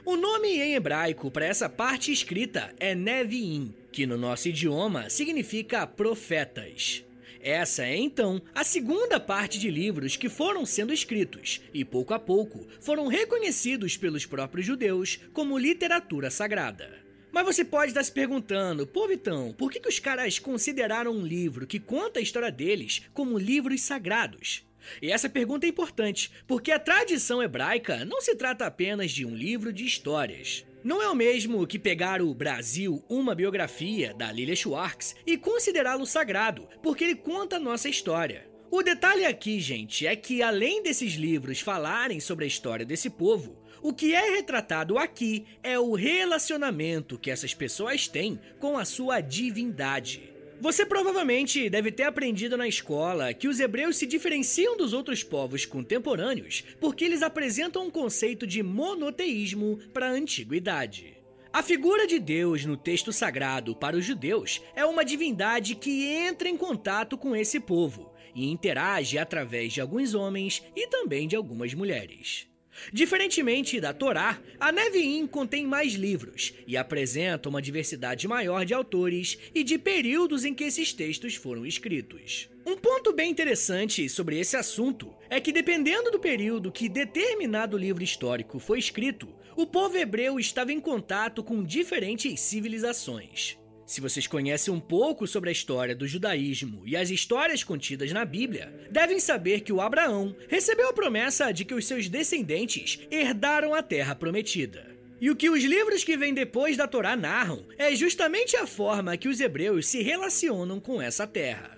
O 0.07 0.17
nome 0.17 0.49
em 0.59 0.75
hebraico 0.75 1.31
para 1.31 1.45
essa 1.45 1.69
parte 1.69 2.11
escrita 2.11 2.75
é 2.81 2.95
Nevi'im, 2.95 3.75
que 3.93 4.07
no 4.07 4.17
nosso 4.17 4.49
idioma 4.49 5.11
significa 5.11 5.87
profetas. 5.87 7.05
Essa 7.41 7.85
é 7.85 7.95
então 7.95 8.41
a 8.55 8.65
segunda 8.65 9.21
parte 9.21 9.59
de 9.59 9.71
livros 9.71 10.17
que 10.17 10.31
foram 10.31 10.65
sendo 10.65 10.95
escritos 10.95 11.61
e 11.75 11.85
pouco 11.85 12.15
a 12.15 12.19
pouco 12.19 12.67
foram 12.81 13.07
reconhecidos 13.07 13.99
pelos 13.99 14.25
próprios 14.25 14.67
judeus 14.67 15.21
como 15.33 15.59
literatura 15.59 16.31
sagrada. 16.31 17.08
Mas 17.39 17.47
você 17.55 17.65
pode 17.65 17.93
estar 17.93 18.03
se 18.03 18.11
perguntando, 18.11 18.85
pô 18.85 19.07
Vitão, 19.07 19.55
por 19.57 19.71
que, 19.71 19.79
que 19.79 19.89
os 19.89 20.01
caras 20.01 20.41
consideraram 20.41 21.13
um 21.13 21.25
livro 21.25 21.69
que 21.69 21.79
conta 21.79 22.19
a 22.19 22.23
história 22.23 22.51
deles 22.51 23.03
como 23.15 23.39
livros 23.39 23.81
sagrados? 23.81 24.67
E 25.01 25.13
essa 25.13 25.29
pergunta 25.29 25.65
é 25.65 25.69
importante, 25.69 26.33
porque 26.49 26.73
a 26.73 26.81
tradição 26.81 27.41
hebraica 27.41 28.05
não 28.05 28.21
se 28.21 28.35
trata 28.35 28.67
apenas 28.67 29.13
de 29.13 29.25
um 29.25 29.37
livro 29.37 29.73
de 29.73 29.87
histórias. 29.87 30.67
Não 30.83 31.01
é 31.01 31.09
o 31.09 31.15
mesmo 31.15 31.65
que 31.65 31.79
pegar 31.79 32.21
o 32.21 32.35
Brasil, 32.35 33.05
uma 33.09 33.37
biografia 33.37 34.13
da 34.13 34.33
Lilia 34.33 34.57
Schwartz 34.57 35.15
e 35.25 35.39
considerá-lo 35.39 36.07
sagrado, 36.07 36.67
porque 36.83 37.05
ele 37.05 37.15
conta 37.15 37.55
a 37.55 37.61
nossa 37.61 37.89
história. 37.89 38.51
O 38.71 38.83
detalhe 38.83 39.25
aqui, 39.25 39.61
gente, 39.61 40.07
é 40.07 40.15
que 40.15 40.43
além 40.43 40.83
desses 40.83 41.15
livros 41.15 41.59
falarem 41.59 42.21
sobre 42.21 42.45
a 42.45 42.49
história 42.49 42.85
desse 42.85 43.09
povo, 43.09 43.57
o 43.81 43.95
que 43.95 44.15
é 44.15 44.37
retratado 44.37 44.99
aqui 44.99 45.47
é 45.63 45.79
o 45.79 45.95
relacionamento 45.95 47.19
que 47.19 47.31
essas 47.31 47.55
pessoas 47.55 48.07
têm 48.07 48.39
com 48.59 48.77
a 48.77 48.85
sua 48.85 49.23
divindade. 49.23 50.35
Você 50.61 50.85
provavelmente 50.85 51.71
deve 51.71 51.91
ter 51.91 52.03
aprendido 52.03 52.59
na 52.59 52.69
escola 52.69 53.33
que 53.33 53.49
os 53.49 53.59
hebreus 53.59 53.97
se 53.97 54.07
diferenciam 54.07 54.77
dos 54.77 54.93
outros 54.93 55.23
povos 55.23 55.65
contemporâneos 55.65 56.63
porque 56.79 57.07
eles 57.07 57.23
apresentam 57.23 57.87
um 57.87 57.91
conceito 57.91 58.47
de 58.47 58.63
monoteísmo 58.63 59.79
para 59.95 60.09
a 60.09 60.13
antiguidade. 60.13 61.17
A 61.51 61.63
figura 61.63 62.07
de 62.07 62.19
Deus 62.19 62.67
no 62.67 62.77
texto 62.77 63.15
sagrado 63.15 63.75
para 63.75 63.97
os 63.97 64.05
judeus 64.05 64.61
é 64.77 64.85
uma 64.85 65.07
divindade 65.07 65.75
que 65.75 66.05
entra 66.05 66.51
em 66.51 66.57
contato 66.57 67.17
com 67.17 67.35
esse 67.35 67.59
povo 67.59 68.08
e 68.39 68.49
interage 68.49 69.19
através 69.19 69.73
de 69.73 69.81
alguns 69.81 70.15
homens 70.15 70.63
e 70.77 70.87
também 70.87 71.27
de 71.27 71.35
algumas 71.35 71.75
mulheres. 71.75 72.47
Diferentemente 72.93 73.81
da 73.81 73.93
Torá, 73.93 74.41
a 74.61 74.71
Nevi'im 74.71 75.27
contém 75.27 75.67
mais 75.67 75.95
livros 75.95 76.55
e 76.65 76.77
apresenta 76.77 77.49
uma 77.49 77.61
diversidade 77.61 78.29
maior 78.29 78.65
de 78.65 78.73
autores 78.73 79.37
e 79.53 79.65
de 79.65 79.77
períodos 79.77 80.45
em 80.45 80.55
que 80.55 80.63
esses 80.63 80.93
textos 80.93 81.35
foram 81.35 81.67
escritos. 81.67 82.49
Um 82.65 82.77
ponto 82.77 83.13
bem 83.13 83.33
interessante 83.33 84.09
sobre 84.09 84.39
esse 84.39 84.57
assunto 84.57 85.13
é 85.29 85.41
que, 85.41 85.53
dependendo 85.53 86.13
do 86.13 86.21
período 86.21 86.71
que 86.71 86.89
determinado 86.89 87.77
livro 87.77 88.05
histórico 88.05 88.61
foi 88.61 88.79
escrito, 88.79 89.29
o 89.57 89.67
povo 89.67 89.97
hebreu 89.97 90.39
estava 90.39 90.73
em 90.73 90.81
contato 90.81 91.43
com 91.43 91.65
diferentes 91.65 92.39
civilizações. 92.39 93.58
Se 93.89 94.03
vocês 94.03 94.27
conhecem 94.27 94.73
um 94.73 94.79
pouco 94.79 95.27
sobre 95.27 95.49
a 95.49 95.53
história 95.53 95.97
do 95.97 96.07
judaísmo 96.07 96.83
e 96.85 96.95
as 96.95 97.09
histórias 97.09 97.65
contidas 97.65 98.13
na 98.13 98.23
Bíblia, 98.23 98.71
devem 98.91 99.19
saber 99.19 99.63
que 99.63 99.73
o 99.73 99.81
Abraão 99.81 100.37
recebeu 100.47 100.91
a 100.91 100.93
promessa 100.93 101.51
de 101.53 101.65
que 101.65 101.73
os 101.73 101.87
seus 101.87 102.07
descendentes 102.07 103.01
herdaram 103.11 103.75
a 103.75 103.83
terra 103.83 104.15
prometida. 104.15 104.95
E 105.19 105.31
o 105.31 105.35
que 105.35 105.49
os 105.49 105.65
livros 105.65 106.05
que 106.05 106.19
vêm 106.19 106.35
depois 106.35 106.77
da 106.77 106.87
Torá 106.87 107.17
narram 107.17 107.65
é 107.79 107.97
justamente 107.97 108.59
a 108.59 108.67
forma 108.67 109.17
que 109.17 109.27
os 109.27 109.41
hebreus 109.41 109.87
se 109.87 110.03
relacionam 110.03 110.79
com 110.79 111.01
essa 111.01 111.27
terra. 111.27 111.78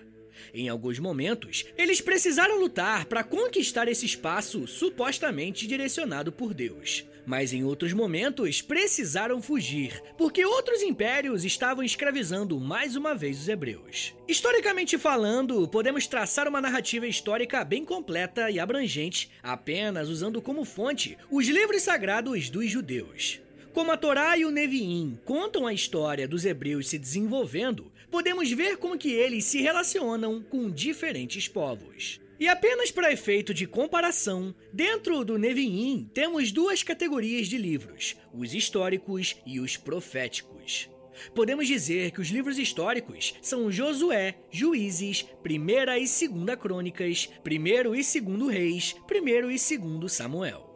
Em 0.53 0.69
alguns 0.69 0.99
momentos, 0.99 1.65
eles 1.77 2.01
precisaram 2.01 2.59
lutar 2.59 3.05
para 3.05 3.23
conquistar 3.23 3.87
esse 3.87 4.05
espaço 4.05 4.67
supostamente 4.67 5.67
direcionado 5.67 6.31
por 6.31 6.53
Deus 6.53 7.05
mas 7.25 7.53
em 7.53 7.63
outros 7.63 7.93
momentos 7.93 8.61
precisaram 8.61 9.41
fugir, 9.41 10.01
porque 10.17 10.45
outros 10.45 10.81
impérios 10.81 11.43
estavam 11.45 11.83
escravizando 11.83 12.59
mais 12.59 12.95
uma 12.95 13.13
vez 13.13 13.39
os 13.39 13.47
hebreus. 13.47 14.13
Historicamente 14.27 14.97
falando, 14.97 15.67
podemos 15.67 16.07
traçar 16.07 16.47
uma 16.47 16.61
narrativa 16.61 17.07
histórica 17.07 17.63
bem 17.63 17.85
completa 17.85 18.49
e 18.49 18.59
abrangente, 18.59 19.29
apenas 19.43 20.09
usando 20.09 20.41
como 20.41 20.65
fonte 20.65 21.17
os 21.29 21.47
livros 21.47 21.83
sagrados 21.83 22.49
dos 22.49 22.69
judeus. 22.69 23.39
Como 23.73 23.91
a 23.91 23.97
Torá 23.97 24.37
e 24.37 24.43
o 24.43 24.51
Neviim 24.51 25.17
contam 25.23 25.65
a 25.65 25.73
história 25.73 26.27
dos 26.27 26.43
hebreus 26.43 26.89
se 26.89 26.99
desenvolvendo, 26.99 27.89
podemos 28.11 28.51
ver 28.51 28.77
como 28.77 28.97
que 28.97 29.11
eles 29.11 29.45
se 29.45 29.61
relacionam 29.61 30.43
com 30.43 30.69
diferentes 30.69 31.47
povos. 31.47 32.19
E 32.39 32.47
apenas 32.47 32.91
para 32.91 33.13
efeito 33.13 33.53
de 33.53 33.65
comparação, 33.65 34.53
dentro 34.73 35.23
do 35.23 35.37
Nevi'im 35.37 36.09
temos 36.13 36.51
duas 36.51 36.83
categorias 36.83 37.47
de 37.47 37.57
livros, 37.57 38.15
os 38.33 38.53
históricos 38.53 39.37
e 39.45 39.59
os 39.59 39.77
proféticos. 39.77 40.89
Podemos 41.35 41.67
dizer 41.67 42.11
que 42.11 42.19
os 42.19 42.29
livros 42.29 42.57
históricos 42.57 43.35
são 43.41 43.71
Josué, 43.71 44.35
Juízes, 44.49 45.23
Primeira 45.43 45.99
e 45.99 46.07
Segunda 46.07 46.57
Crônicas, 46.57 47.29
Primeiro 47.43 47.95
e 47.95 48.03
Segundo 48.03 48.47
Reis, 48.47 48.95
Primeiro 49.05 49.51
e 49.51 49.59
Segundo 49.59 50.09
Samuel. 50.09 50.70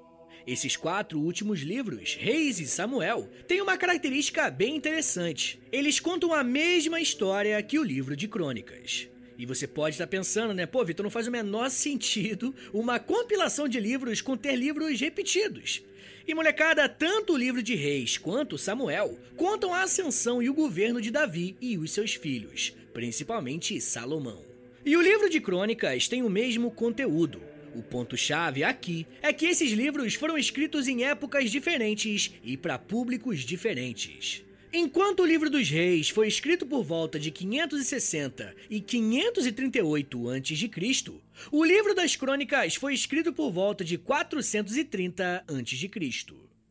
Esses 0.47 0.75
quatro 0.75 1.19
últimos 1.19 1.61
livros, 1.61 2.15
Reis 2.19 2.59
e 2.59 2.67
Samuel, 2.67 3.27
têm 3.47 3.61
uma 3.61 3.77
característica 3.77 4.51
bem 4.51 4.75
interessante. 4.75 5.59
Eles 5.71 5.99
contam 5.99 6.35
a 6.35 6.43
mesma 6.43 7.01
história 7.01 7.61
que 7.63 7.79
o 7.79 7.83
livro 7.83 8.15
de 8.15 8.27
Crônicas. 8.27 9.07
E 9.39 9.45
você 9.45 9.67
pode 9.67 9.95
estar 9.95 10.05
pensando, 10.05 10.53
né? 10.53 10.67
Pô, 10.67 10.85
Vitor, 10.85 11.03
não 11.03 11.09
faz 11.09 11.27
o 11.27 11.31
menor 11.31 11.71
sentido 11.71 12.53
uma 12.71 12.99
compilação 12.99 13.67
de 13.67 13.79
livros 13.79 14.21
conter 14.21 14.55
livros 14.55 15.01
repetidos. 15.01 15.83
E 16.27 16.33
molecada, 16.35 16.87
tanto 16.87 17.33
o 17.33 17.37
livro 17.37 17.63
de 17.63 17.73
Reis 17.73 18.17
quanto 18.17 18.57
Samuel 18.57 19.19
contam 19.35 19.73
a 19.73 19.81
ascensão 19.81 20.43
e 20.43 20.49
o 20.49 20.53
governo 20.53 21.01
de 21.01 21.09
Davi 21.09 21.57
e 21.59 21.75
os 21.75 21.91
seus 21.91 22.13
filhos, 22.13 22.71
principalmente 22.93 23.81
Salomão. 23.81 24.43
E 24.85 24.95
o 24.95 25.01
livro 25.01 25.27
de 25.27 25.41
Crônicas 25.41 26.07
tem 26.07 26.21
o 26.21 26.29
mesmo 26.29 26.69
conteúdo. 26.69 27.54
O 27.75 27.83
ponto-chave 27.83 28.63
aqui 28.63 29.05
é 29.21 29.33
que 29.33 29.45
esses 29.45 29.71
livros 29.71 30.15
foram 30.15 30.37
escritos 30.37 30.87
em 30.87 31.03
épocas 31.03 31.51
diferentes 31.51 32.31
e 32.41 32.55
para 32.55 32.79
públicos 32.79 33.41
diferentes. 33.41 34.45
Enquanto 34.71 35.21
o 35.21 35.25
Livro 35.25 35.49
dos 35.49 35.69
Reis 35.69 36.09
foi 36.09 36.27
escrito 36.29 36.65
por 36.65 36.83
volta 36.83 37.19
de 37.19 37.31
560 37.31 38.55
e 38.69 38.79
538 38.79 40.29
a.C., 40.29 41.11
o 41.51 41.65
Livro 41.65 41.93
das 41.93 42.15
Crônicas 42.15 42.75
foi 42.75 42.93
escrito 42.93 43.33
por 43.33 43.51
volta 43.51 43.83
de 43.83 43.97
430 43.97 45.43
a.C. 45.45 45.91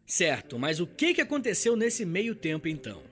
Certo, 0.07 0.59
mas 0.59 0.81
o 0.81 0.87
que 0.87 1.21
aconteceu 1.21 1.77
nesse 1.77 2.07
meio 2.07 2.35
tempo 2.35 2.67
então? 2.67 3.03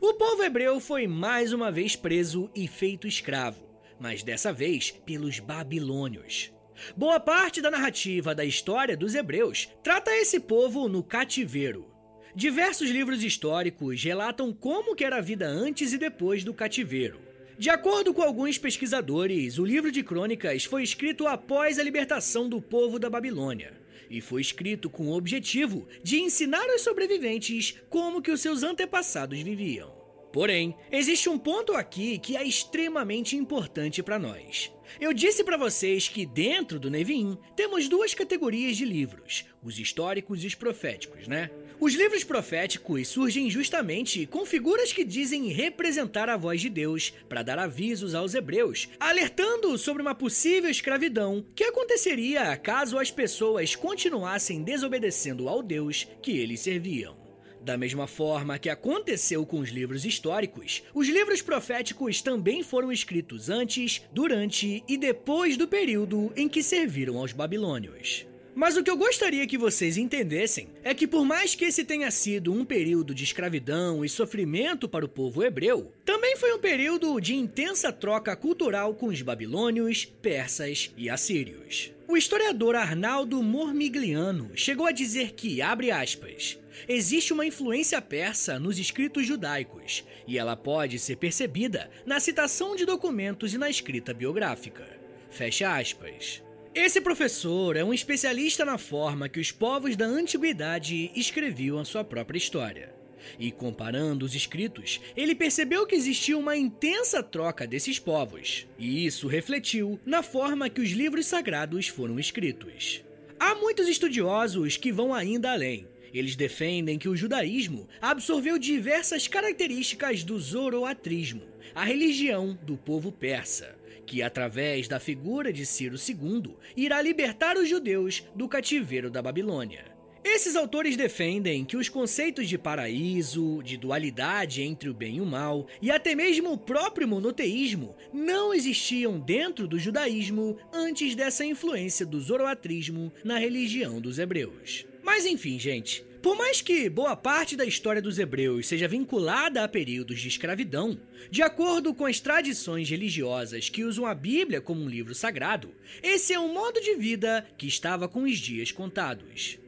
O 0.00 0.14
povo 0.14 0.42
hebreu 0.42 0.80
foi 0.80 1.06
mais 1.06 1.52
uma 1.52 1.70
vez 1.70 1.96
preso 1.96 2.50
e 2.54 2.66
feito 2.66 3.06
escravo, 3.06 3.62
mas 4.00 4.22
dessa 4.22 4.52
vez 4.52 4.90
pelos 4.90 5.38
babilônios. 5.38 6.50
Boa 6.96 7.20
parte 7.20 7.60
da 7.60 7.70
narrativa 7.70 8.34
da 8.34 8.44
história 8.44 8.96
dos 8.96 9.14
hebreus 9.14 9.68
trata 9.82 10.10
esse 10.10 10.40
povo 10.40 10.88
no 10.88 11.02
cativeiro, 11.02 11.92
Diversos 12.34 12.88
livros 12.88 13.22
históricos 13.22 14.02
relatam 14.02 14.54
como 14.54 14.96
era 14.98 15.16
a 15.16 15.20
vida 15.20 15.46
antes 15.46 15.92
e 15.92 15.98
depois 15.98 16.42
do 16.42 16.54
cativeiro. 16.54 17.20
De 17.58 17.68
acordo 17.68 18.14
com 18.14 18.22
alguns 18.22 18.56
pesquisadores, 18.56 19.58
o 19.58 19.66
livro 19.66 19.92
de 19.92 20.02
crônicas 20.02 20.64
foi 20.64 20.82
escrito 20.82 21.26
após 21.26 21.78
a 21.78 21.82
libertação 21.82 22.48
do 22.48 22.58
povo 22.58 22.98
da 22.98 23.10
Babilônia 23.10 23.78
e 24.08 24.22
foi 24.22 24.40
escrito 24.40 24.88
com 24.88 25.08
o 25.08 25.14
objetivo 25.14 25.86
de 26.02 26.20
ensinar 26.20 26.64
aos 26.70 26.80
sobreviventes 26.80 27.74
como 27.90 28.22
que 28.22 28.30
os 28.30 28.40
seus 28.40 28.62
antepassados 28.62 29.38
viviam. 29.42 29.92
Porém, 30.32 30.74
existe 30.90 31.28
um 31.28 31.38
ponto 31.38 31.74
aqui 31.74 32.18
que 32.18 32.34
é 32.34 32.42
extremamente 32.42 33.36
importante 33.36 34.02
para 34.02 34.18
nós. 34.18 34.72
Eu 35.00 35.12
disse 35.12 35.42
para 35.42 35.56
vocês 35.56 36.08
que 36.08 36.24
dentro 36.26 36.78
do 36.78 36.90
Nevin 36.90 37.36
temos 37.56 37.88
duas 37.88 38.14
categorias 38.14 38.76
de 38.76 38.84
livros, 38.84 39.44
os 39.62 39.78
históricos 39.78 40.42
e 40.44 40.46
os 40.46 40.54
proféticos, 40.54 41.26
né? 41.26 41.50
Os 41.80 41.94
livros 41.94 42.22
proféticos 42.22 43.08
surgem 43.08 43.50
justamente 43.50 44.24
com 44.26 44.46
figuras 44.46 44.92
que 44.92 45.04
dizem 45.04 45.48
representar 45.48 46.28
a 46.28 46.36
voz 46.36 46.60
de 46.60 46.68
Deus 46.68 47.12
para 47.28 47.42
dar 47.42 47.58
avisos 47.58 48.14
aos 48.14 48.34
hebreus, 48.34 48.88
alertando 49.00 49.76
sobre 49.76 50.02
uma 50.02 50.14
possível 50.14 50.70
escravidão 50.70 51.44
que 51.56 51.64
aconteceria 51.64 52.56
caso 52.56 52.98
as 52.98 53.10
pessoas 53.10 53.74
continuassem 53.74 54.62
desobedecendo 54.62 55.48
ao 55.48 55.62
Deus 55.62 56.06
que 56.22 56.38
eles 56.38 56.60
serviam. 56.60 57.21
Da 57.64 57.76
mesma 57.76 58.08
forma 58.08 58.58
que 58.58 58.68
aconteceu 58.68 59.46
com 59.46 59.60
os 59.60 59.68
livros 59.68 60.04
históricos, 60.04 60.82
os 60.92 61.08
livros 61.08 61.40
proféticos 61.40 62.20
também 62.20 62.62
foram 62.62 62.90
escritos 62.90 63.48
antes, 63.48 64.02
durante 64.12 64.82
e 64.88 64.96
depois 64.96 65.56
do 65.56 65.68
período 65.68 66.32
em 66.36 66.48
que 66.48 66.62
serviram 66.62 67.18
aos 67.18 67.32
babilônios. 67.32 68.26
Mas 68.54 68.76
o 68.76 68.82
que 68.82 68.90
eu 68.90 68.96
gostaria 68.96 69.46
que 69.46 69.56
vocês 69.56 69.96
entendessem 69.96 70.68
é 70.84 70.92
que, 70.92 71.06
por 71.06 71.24
mais 71.24 71.54
que 71.54 71.64
esse 71.64 71.84
tenha 71.84 72.10
sido 72.10 72.52
um 72.52 72.64
período 72.66 73.14
de 73.14 73.24
escravidão 73.24 74.04
e 74.04 74.08
sofrimento 74.08 74.88
para 74.88 75.06
o 75.06 75.08
povo 75.08 75.42
hebreu, 75.42 75.90
também 76.04 76.36
foi 76.36 76.52
um 76.52 76.58
período 76.58 77.18
de 77.18 77.34
intensa 77.34 77.90
troca 77.90 78.36
cultural 78.36 78.94
com 78.94 79.06
os 79.06 79.22
babilônios, 79.22 80.04
persas 80.04 80.92
e 80.98 81.08
assírios. 81.08 81.92
O 82.12 82.16
historiador 82.18 82.76
Arnaldo 82.76 83.42
Mormigliano 83.42 84.50
chegou 84.54 84.84
a 84.84 84.92
dizer 84.92 85.32
que, 85.32 85.62
abre 85.62 85.90
aspas, 85.90 86.58
existe 86.86 87.32
uma 87.32 87.46
influência 87.46 88.02
persa 88.02 88.58
nos 88.58 88.78
escritos 88.78 89.26
judaicos, 89.26 90.04
e 90.28 90.36
ela 90.36 90.54
pode 90.54 90.98
ser 90.98 91.16
percebida 91.16 91.90
na 92.04 92.20
citação 92.20 92.76
de 92.76 92.84
documentos 92.84 93.54
e 93.54 93.58
na 93.58 93.70
escrita 93.70 94.12
biográfica. 94.12 94.86
Fecha 95.30 95.74
aspas. 95.74 96.42
Esse 96.74 97.00
professor 97.00 97.78
é 97.78 97.82
um 97.82 97.94
especialista 97.94 98.62
na 98.62 98.76
forma 98.76 99.26
que 99.26 99.40
os 99.40 99.50
povos 99.50 99.96
da 99.96 100.04
antiguidade 100.04 101.10
escreviam 101.16 101.78
a 101.78 101.84
sua 101.86 102.04
própria 102.04 102.36
história. 102.36 102.92
E 103.38 103.50
comparando 103.50 104.24
os 104.24 104.34
escritos, 104.34 105.00
ele 105.16 105.34
percebeu 105.34 105.86
que 105.86 105.94
existia 105.94 106.36
uma 106.36 106.56
intensa 106.56 107.22
troca 107.22 107.66
desses 107.66 107.98
povos, 107.98 108.66
e 108.78 109.06
isso 109.06 109.26
refletiu 109.26 110.00
na 110.04 110.22
forma 110.22 110.68
que 110.68 110.80
os 110.80 110.90
livros 110.90 111.26
sagrados 111.26 111.88
foram 111.88 112.18
escritos. 112.18 113.04
Há 113.38 113.54
muitos 113.54 113.88
estudiosos 113.88 114.76
que 114.76 114.92
vão 114.92 115.12
ainda 115.12 115.52
além. 115.52 115.88
Eles 116.12 116.36
defendem 116.36 116.98
que 116.98 117.08
o 117.08 117.16
judaísmo 117.16 117.88
absorveu 118.00 118.58
diversas 118.58 119.26
características 119.26 120.22
do 120.22 120.38
zoroatrismo, 120.38 121.42
a 121.74 121.84
religião 121.84 122.58
do 122.62 122.76
povo 122.76 123.10
persa 123.10 123.74
que, 124.04 124.22
através 124.22 124.88
da 124.88 125.00
figura 125.00 125.52
de 125.52 125.64
Ciro 125.64 125.96
II, 125.96 126.54
irá 126.76 127.00
libertar 127.00 127.56
os 127.56 127.68
judeus 127.68 128.24
do 128.34 128.48
cativeiro 128.48 129.10
da 129.10 129.22
Babilônia. 129.22 129.91
Esses 130.24 130.54
autores 130.54 130.96
defendem 130.96 131.64
que 131.64 131.76
os 131.76 131.88
conceitos 131.88 132.48
de 132.48 132.56
paraíso, 132.56 133.60
de 133.64 133.76
dualidade 133.76 134.62
entre 134.62 134.88
o 134.88 134.94
bem 134.94 135.16
e 135.16 135.20
o 135.20 135.26
mal, 135.26 135.66
e 135.80 135.90
até 135.90 136.14
mesmo 136.14 136.52
o 136.52 136.58
próprio 136.58 137.08
monoteísmo 137.08 137.96
não 138.12 138.54
existiam 138.54 139.18
dentro 139.18 139.66
do 139.66 139.78
judaísmo 139.78 140.56
antes 140.72 141.16
dessa 141.16 141.44
influência 141.44 142.06
do 142.06 142.20
zoroatrismo 142.20 143.12
na 143.24 143.36
religião 143.36 144.00
dos 144.00 144.18
hebreus. 144.18 144.86
Mas 145.02 145.26
enfim, 145.26 145.58
gente, 145.58 146.04
por 146.22 146.36
mais 146.36 146.62
que 146.62 146.88
boa 146.88 147.16
parte 147.16 147.56
da 147.56 147.64
história 147.64 148.00
dos 148.00 148.16
hebreus 148.16 148.68
seja 148.68 148.86
vinculada 148.86 149.64
a 149.64 149.68
períodos 149.68 150.20
de 150.20 150.28
escravidão, 150.28 150.96
de 151.32 151.42
acordo 151.42 151.92
com 151.92 152.06
as 152.06 152.20
tradições 152.20 152.88
religiosas 152.88 153.68
que 153.68 153.82
usam 153.82 154.06
a 154.06 154.14
Bíblia 154.14 154.60
como 154.60 154.82
um 154.82 154.88
livro 154.88 155.16
sagrado, 155.16 155.74
esse 156.00 156.32
é 156.32 156.38
um 156.38 156.52
modo 156.52 156.80
de 156.80 156.94
vida 156.94 157.44
que 157.58 157.66
estava 157.66 158.06
com 158.06 158.22
os 158.22 158.38
dias 158.38 158.70
contados. 158.70 159.58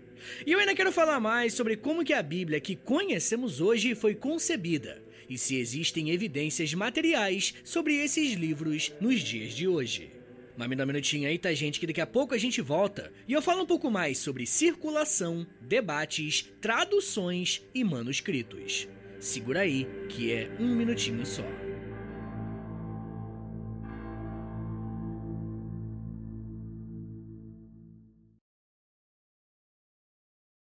E 0.47 0.53
eu 0.53 0.59
ainda 0.59 0.75
quero 0.75 0.93
falar 0.93 1.21
mais 1.21 1.55
sobre 1.55 1.77
como 1.77 2.05
que 2.05 2.13
a 2.13 2.23
Bíblia 2.23 2.61
que 2.61 2.77
conhecemos 2.77 3.61
hoje 3.61 3.95
foi 3.95 4.15
concebida 4.15 5.03
e 5.29 5.39
se 5.39 5.57
existem 5.57 6.11
evidências 6.11 6.73
materiais 6.75 7.55
sobre 7.65 7.95
esses 7.97 8.33
livros 8.35 8.93
nos 9.01 9.21
dias 9.21 9.55
de 9.55 9.67
hoje. 9.67 10.11
Mas 10.57 10.69
me 10.69 10.77
dá 10.77 10.85
um 10.85 10.87
minutinho 10.87 11.29
aí, 11.29 11.37
tá, 11.37 11.53
gente, 11.53 11.81
que 11.81 11.87
daqui 11.87 12.01
a 12.01 12.07
pouco 12.07 12.35
a 12.35 12.39
gente 12.39 12.61
volta 12.61 13.13
e 13.27 13.33
eu 13.33 13.43
falo 13.43 13.63
um 13.63 13.67
pouco 13.67 13.91
mais 13.91 14.19
sobre 14.19 14.47
circulação, 14.47 15.47
debates, 15.61 16.49
traduções 16.61 17.63
e 17.75 17.83
manuscritos. 17.83 18.89
Segura 19.19 19.61
aí, 19.61 19.87
que 20.09 20.33
é 20.33 20.51
um 20.61 20.75
minutinho 20.77 21.25
só. 21.27 21.74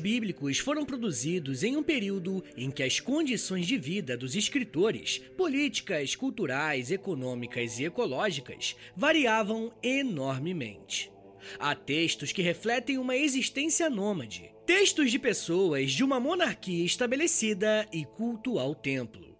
Bíblicos 0.00 0.58
foram 0.58 0.84
produzidos 0.84 1.62
em 1.62 1.76
um 1.76 1.82
período 1.82 2.42
em 2.56 2.70
que 2.70 2.82
as 2.82 2.98
condições 2.98 3.66
de 3.66 3.78
vida 3.78 4.16
dos 4.16 4.34
escritores, 4.34 5.18
políticas, 5.36 6.16
culturais, 6.16 6.90
econômicas 6.90 7.78
e 7.78 7.84
ecológicas 7.84 8.74
variavam 8.96 9.72
enormemente. 9.82 11.12
Há 11.58 11.74
textos 11.74 12.32
que 12.32 12.42
refletem 12.42 12.98
uma 12.98 13.16
existência 13.16 13.88
nômade, 13.88 14.50
textos 14.66 15.10
de 15.10 15.18
pessoas 15.18 15.92
de 15.92 16.02
uma 16.02 16.18
monarquia 16.18 16.84
estabelecida 16.84 17.86
e 17.92 18.04
culto 18.04 18.58
ao 18.58 18.74
templo. 18.74 19.38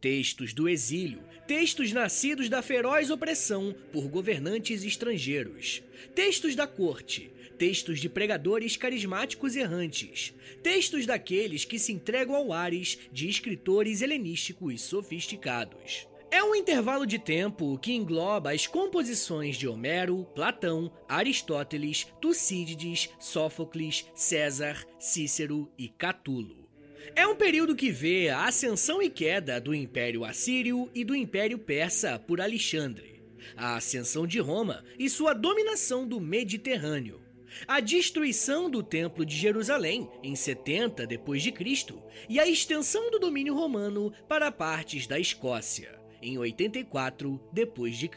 Textos 0.00 0.54
do 0.54 0.68
exílio, 0.68 1.22
textos 1.46 1.92
nascidos 1.92 2.48
da 2.48 2.62
feroz 2.62 3.10
opressão 3.10 3.74
por 3.92 4.08
governantes 4.08 4.82
estrangeiros, 4.82 5.82
textos 6.14 6.54
da 6.54 6.66
corte, 6.66 7.30
textos 7.60 8.00
de 8.00 8.08
pregadores 8.08 8.74
carismáticos 8.74 9.54
errantes, 9.54 10.32
textos 10.62 11.04
daqueles 11.04 11.62
que 11.62 11.78
se 11.78 11.92
entregam 11.92 12.34
ao 12.34 12.54
ares 12.54 12.98
de 13.12 13.28
escritores 13.28 14.00
helenísticos 14.00 14.80
sofisticados. 14.80 16.08
É 16.30 16.42
um 16.42 16.54
intervalo 16.54 17.04
de 17.04 17.18
tempo 17.18 17.76
que 17.76 17.92
engloba 17.92 18.52
as 18.52 18.66
composições 18.66 19.58
de 19.58 19.68
Homero, 19.68 20.26
Platão, 20.34 20.90
Aristóteles, 21.06 22.06
Tucídides, 22.18 23.10
Sófocles, 23.18 24.06
César, 24.14 24.82
Cícero 24.98 25.70
e 25.76 25.86
Catulo. 25.86 26.66
É 27.14 27.26
um 27.26 27.36
período 27.36 27.76
que 27.76 27.90
vê 27.90 28.30
a 28.30 28.46
ascensão 28.46 29.02
e 29.02 29.10
queda 29.10 29.60
do 29.60 29.74
Império 29.74 30.24
Assírio 30.24 30.90
e 30.94 31.04
do 31.04 31.14
Império 31.14 31.58
Persa 31.58 32.18
por 32.18 32.40
Alexandre, 32.40 33.22
a 33.54 33.76
ascensão 33.76 34.26
de 34.26 34.38
Roma 34.38 34.82
e 34.98 35.10
sua 35.10 35.34
dominação 35.34 36.08
do 36.08 36.18
Mediterrâneo, 36.18 37.20
a 37.66 37.80
destruição 37.80 38.70
do 38.70 38.82
Templo 38.82 39.24
de 39.24 39.36
Jerusalém 39.36 40.08
em 40.22 40.34
70 40.34 41.06
d.C. 41.06 41.94
e 42.28 42.38
a 42.38 42.46
extensão 42.46 43.10
do 43.10 43.18
domínio 43.18 43.54
romano 43.54 44.12
para 44.28 44.50
partes 44.50 45.06
da 45.06 45.18
Escócia 45.18 46.00
em 46.22 46.38
84 46.38 47.40
d.C. 47.52 48.10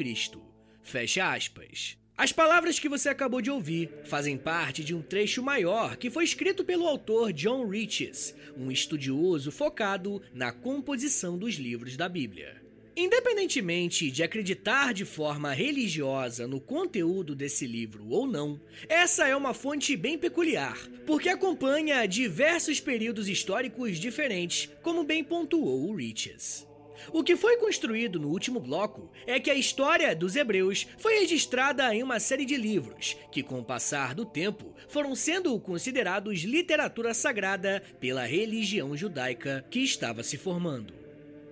Fecha 0.81 1.33
aspas. 1.33 1.97
As 2.15 2.31
palavras 2.31 2.79
que 2.79 2.87
você 2.87 3.09
acabou 3.09 3.41
de 3.41 3.49
ouvir 3.49 3.89
fazem 4.05 4.37
parte 4.37 4.83
de 4.83 4.93
um 4.93 5.01
trecho 5.01 5.41
maior 5.41 5.97
que 5.97 6.11
foi 6.11 6.23
escrito 6.23 6.63
pelo 6.63 6.87
autor 6.87 7.33
John 7.33 7.67
Riches, 7.67 8.35
um 8.55 8.69
estudioso 8.71 9.51
focado 9.51 10.21
na 10.31 10.51
composição 10.51 11.37
dos 11.37 11.55
livros 11.55 11.97
da 11.97 12.07
Bíblia. 12.07 12.62
Independentemente 12.95 14.11
de 14.11 14.21
acreditar 14.21 14.93
de 14.93 15.03
forma 15.03 15.51
religiosa 15.51 16.47
no 16.47 16.61
conteúdo 16.61 17.35
desse 17.35 17.65
livro 17.65 18.07
ou 18.07 18.27
não, 18.27 18.61
essa 18.87 19.27
é 19.27 19.35
uma 19.35 19.51
fonte 19.51 19.97
bem 19.97 20.15
peculiar, 20.15 20.77
porque 21.05 21.27
acompanha 21.27 22.05
diversos 22.05 22.79
períodos 22.79 23.27
históricos 23.27 23.97
diferentes, 23.97 24.69
como 24.83 25.03
bem 25.03 25.23
pontuou 25.23 25.89
o 25.89 25.95
Riches. 25.95 26.67
O 27.11 27.23
que 27.23 27.35
foi 27.35 27.57
construído 27.57 28.19
no 28.19 28.29
último 28.29 28.59
bloco 28.59 29.11
é 29.25 29.39
que 29.39 29.49
a 29.49 29.55
história 29.55 30.15
dos 30.15 30.35
hebreus 30.35 30.87
foi 30.99 31.19
registrada 31.19 31.93
em 31.93 32.03
uma 32.03 32.19
série 32.19 32.45
de 32.45 32.55
livros, 32.55 33.17
que 33.31 33.41
com 33.41 33.59
o 33.59 33.65
passar 33.65 34.13
do 34.13 34.23
tempo 34.23 34.73
foram 34.87 35.15
sendo 35.15 35.59
considerados 35.59 36.41
literatura 36.41 37.13
sagrada 37.13 37.81
pela 37.99 38.23
religião 38.23 38.95
judaica 38.95 39.65
que 39.69 39.79
estava 39.79 40.21
se 40.23 40.37
formando. 40.37 41.02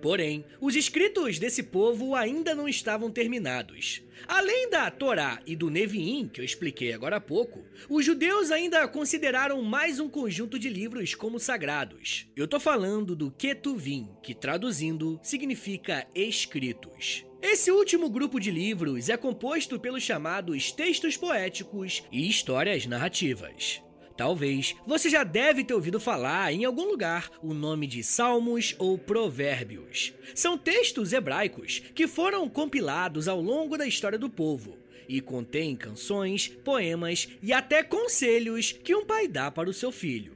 Porém, 0.02 0.44
os 0.60 0.74
escritos 0.74 1.38
desse 1.38 1.62
povo 1.62 2.16
ainda 2.16 2.56
não 2.56 2.68
estavam 2.68 3.08
terminados. 3.08 4.02
Além 4.26 4.68
da 4.68 4.90
Torá 4.90 5.40
e 5.46 5.54
do 5.54 5.70
Neviim, 5.70 6.26
que 6.26 6.40
eu 6.40 6.44
expliquei 6.44 6.92
agora 6.92 7.16
há 7.16 7.20
pouco, 7.20 7.64
os 7.88 8.04
judeus 8.04 8.50
ainda 8.50 8.86
consideraram 8.88 9.62
mais 9.62 10.00
um 10.00 10.08
conjunto 10.08 10.58
de 10.58 10.68
livros 10.68 11.14
como 11.14 11.38
sagrados. 11.38 12.26
Eu 12.34 12.48
tô 12.48 12.58
falando 12.58 13.14
do 13.14 13.30
Ketuvim, 13.30 14.08
que 14.24 14.34
traduzindo 14.34 15.20
significa 15.22 16.04
escritos. 16.12 17.24
Esse 17.40 17.70
último 17.70 18.10
grupo 18.10 18.40
de 18.40 18.50
livros 18.50 19.08
é 19.08 19.16
composto 19.16 19.78
pelos 19.78 20.02
chamados 20.02 20.72
textos 20.72 21.16
poéticos 21.16 22.02
e 22.10 22.28
histórias 22.28 22.86
narrativas. 22.86 23.80
Talvez 24.16 24.74
você 24.86 25.08
já 25.08 25.24
deve 25.24 25.64
ter 25.64 25.74
ouvido 25.74 25.98
falar 25.98 26.52
em 26.52 26.64
algum 26.64 26.84
lugar 26.84 27.30
o 27.42 27.54
nome 27.54 27.86
de 27.86 28.02
Salmos 28.02 28.74
ou 28.78 28.98
Provérbios. 28.98 30.12
São 30.34 30.58
textos 30.58 31.12
hebraicos 31.12 31.80
que 31.94 32.06
foram 32.06 32.48
compilados 32.48 33.28
ao 33.28 33.40
longo 33.40 33.76
da 33.76 33.86
história 33.86 34.18
do 34.18 34.28
povo 34.28 34.78
e 35.08 35.20
contêm 35.20 35.74
canções, 35.76 36.48
poemas 36.48 37.28
e 37.42 37.52
até 37.52 37.82
conselhos 37.82 38.72
que 38.72 38.94
um 38.94 39.04
pai 39.04 39.26
dá 39.28 39.50
para 39.50 39.68
o 39.68 39.74
seu 39.74 39.90
filho. 39.90 40.32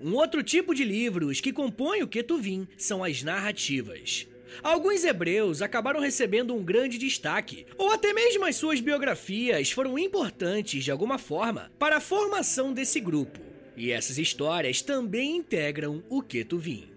Um 0.00 0.14
outro 0.14 0.42
tipo 0.42 0.74
de 0.74 0.84
livros 0.84 1.40
que 1.40 1.52
compõe 1.52 2.02
o 2.02 2.08
Ketuvim 2.08 2.68
são 2.76 3.02
as 3.02 3.22
narrativas. 3.22 4.26
Alguns 4.62 5.04
hebreus 5.04 5.62
acabaram 5.62 6.00
recebendo 6.00 6.54
um 6.54 6.64
grande 6.64 6.98
destaque, 6.98 7.66
ou 7.76 7.90
até 7.90 8.12
mesmo 8.12 8.44
as 8.44 8.56
suas 8.56 8.80
biografias 8.80 9.70
foram 9.70 9.98
importantes 9.98 10.84
de 10.84 10.90
alguma 10.90 11.18
forma 11.18 11.72
para 11.78 11.96
a 11.96 12.00
formação 12.00 12.72
desse 12.72 13.00
grupo. 13.00 13.40
E 13.76 13.90
essas 13.90 14.18
histórias 14.18 14.82
também 14.82 15.36
integram 15.36 16.02
o 16.08 16.22
Ketuvim. 16.22 16.88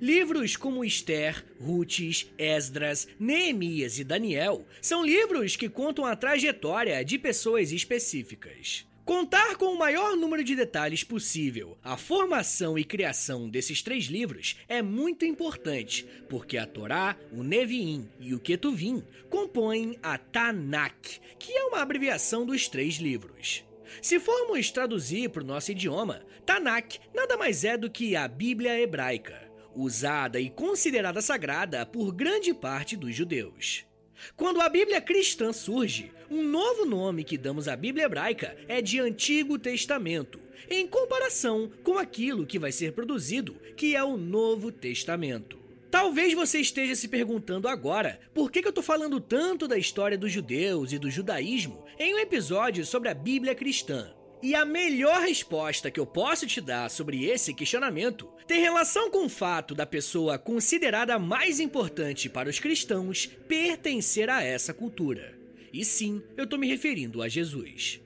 Livros 0.00 0.56
como 0.56 0.84
Esther, 0.84 1.44
Ruth, 1.60 1.98
Esdras, 2.38 3.08
Neemias 3.18 3.98
e 3.98 4.04
Daniel 4.04 4.64
são 4.80 5.04
livros 5.04 5.56
que 5.56 5.68
contam 5.68 6.04
a 6.04 6.14
trajetória 6.14 7.04
de 7.04 7.18
pessoas 7.18 7.72
específicas. 7.72 8.87
Contar 9.08 9.56
com 9.56 9.72
o 9.72 9.78
maior 9.78 10.14
número 10.18 10.44
de 10.44 10.54
detalhes 10.54 11.02
possível 11.02 11.78
a 11.82 11.96
formação 11.96 12.78
e 12.78 12.84
criação 12.84 13.48
desses 13.48 13.80
três 13.80 14.04
livros 14.04 14.58
é 14.68 14.82
muito 14.82 15.24
importante, 15.24 16.06
porque 16.28 16.58
a 16.58 16.66
Torá, 16.66 17.16
o 17.32 17.42
Neviim 17.42 18.06
e 18.20 18.34
o 18.34 18.38
Ketuvim 18.38 19.02
compõem 19.30 19.98
a 20.02 20.18
Tanakh, 20.18 21.22
que 21.38 21.56
é 21.56 21.64
uma 21.64 21.80
abreviação 21.80 22.44
dos 22.44 22.68
três 22.68 22.96
livros. 22.96 23.64
Se 24.02 24.20
formos 24.20 24.70
traduzir 24.70 25.30
para 25.30 25.42
o 25.42 25.46
nosso 25.46 25.72
idioma, 25.72 26.20
Tanakh 26.44 26.98
nada 27.14 27.34
mais 27.38 27.64
é 27.64 27.78
do 27.78 27.88
que 27.88 28.14
a 28.14 28.28
Bíblia 28.28 28.78
hebraica, 28.78 29.50
usada 29.74 30.38
e 30.38 30.50
considerada 30.50 31.22
sagrada 31.22 31.86
por 31.86 32.12
grande 32.12 32.52
parte 32.52 32.94
dos 32.94 33.16
judeus. 33.16 33.87
Quando 34.36 34.60
a 34.60 34.68
Bíblia 34.68 35.00
cristã 35.00 35.52
surge, 35.52 36.12
um 36.30 36.42
novo 36.42 36.84
nome 36.84 37.24
que 37.24 37.38
damos 37.38 37.68
à 37.68 37.76
Bíblia 37.76 38.04
hebraica 38.04 38.56
é 38.68 38.82
de 38.82 39.00
Antigo 39.00 39.58
Testamento, 39.58 40.40
em 40.68 40.86
comparação 40.86 41.70
com 41.82 41.98
aquilo 41.98 42.46
que 42.46 42.58
vai 42.58 42.72
ser 42.72 42.92
produzido, 42.92 43.54
que 43.76 43.96
é 43.96 44.02
o 44.02 44.16
Novo 44.16 44.70
Testamento. 44.70 45.58
Talvez 45.90 46.34
você 46.34 46.58
esteja 46.58 46.94
se 46.94 47.08
perguntando 47.08 47.66
agora 47.66 48.20
por 48.34 48.50
que, 48.50 48.58
eu 48.58 48.68
estou 48.68 48.84
falando 48.84 49.20
tanto 49.20 49.66
da 49.66 49.78
história 49.78 50.18
dos 50.18 50.30
judeus 50.30 50.92
e 50.92 50.98
do 50.98 51.10
judaísmo 51.10 51.84
em 51.98 52.14
um 52.14 52.18
episódio 52.18 52.84
sobre 52.84 53.08
a 53.08 53.14
Bíblia 53.14 53.54
cristã. 53.54 54.12
E 54.40 54.54
a 54.54 54.64
melhor 54.64 55.20
resposta 55.22 55.90
que 55.90 55.98
eu 55.98 56.06
posso 56.06 56.46
te 56.46 56.60
dar 56.60 56.88
sobre 56.90 57.24
esse 57.24 57.52
questionamento 57.52 58.28
tem 58.46 58.60
relação 58.60 59.10
com 59.10 59.26
o 59.26 59.28
fato 59.28 59.74
da 59.74 59.84
pessoa 59.84 60.38
considerada 60.38 61.18
mais 61.18 61.58
importante 61.58 62.28
para 62.28 62.48
os 62.48 62.60
cristãos 62.60 63.26
pertencer 63.48 64.30
a 64.30 64.42
essa 64.42 64.72
cultura. 64.72 65.36
E 65.72 65.84
sim, 65.84 66.22
eu 66.36 66.44
estou 66.44 66.58
me 66.58 66.68
referindo 66.68 67.20
a 67.20 67.28
Jesus. 67.28 68.00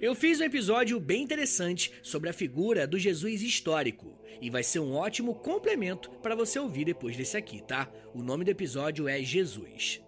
Eu 0.00 0.14
fiz 0.14 0.40
um 0.40 0.44
episódio 0.44 1.00
bem 1.00 1.22
interessante 1.22 1.90
sobre 2.02 2.28
a 2.28 2.34
figura 2.34 2.86
do 2.86 2.98
Jesus 2.98 3.40
histórico 3.40 4.14
e 4.42 4.50
vai 4.50 4.62
ser 4.62 4.80
um 4.80 4.92
ótimo 4.92 5.34
complemento 5.34 6.10
para 6.22 6.34
você 6.34 6.58
ouvir 6.58 6.84
depois 6.84 7.16
desse 7.16 7.36
aqui, 7.36 7.62
tá? 7.62 7.90
O 8.14 8.22
nome 8.22 8.44
do 8.44 8.50
episódio 8.50 9.08
é 9.08 9.22
Jesus. 9.22 10.00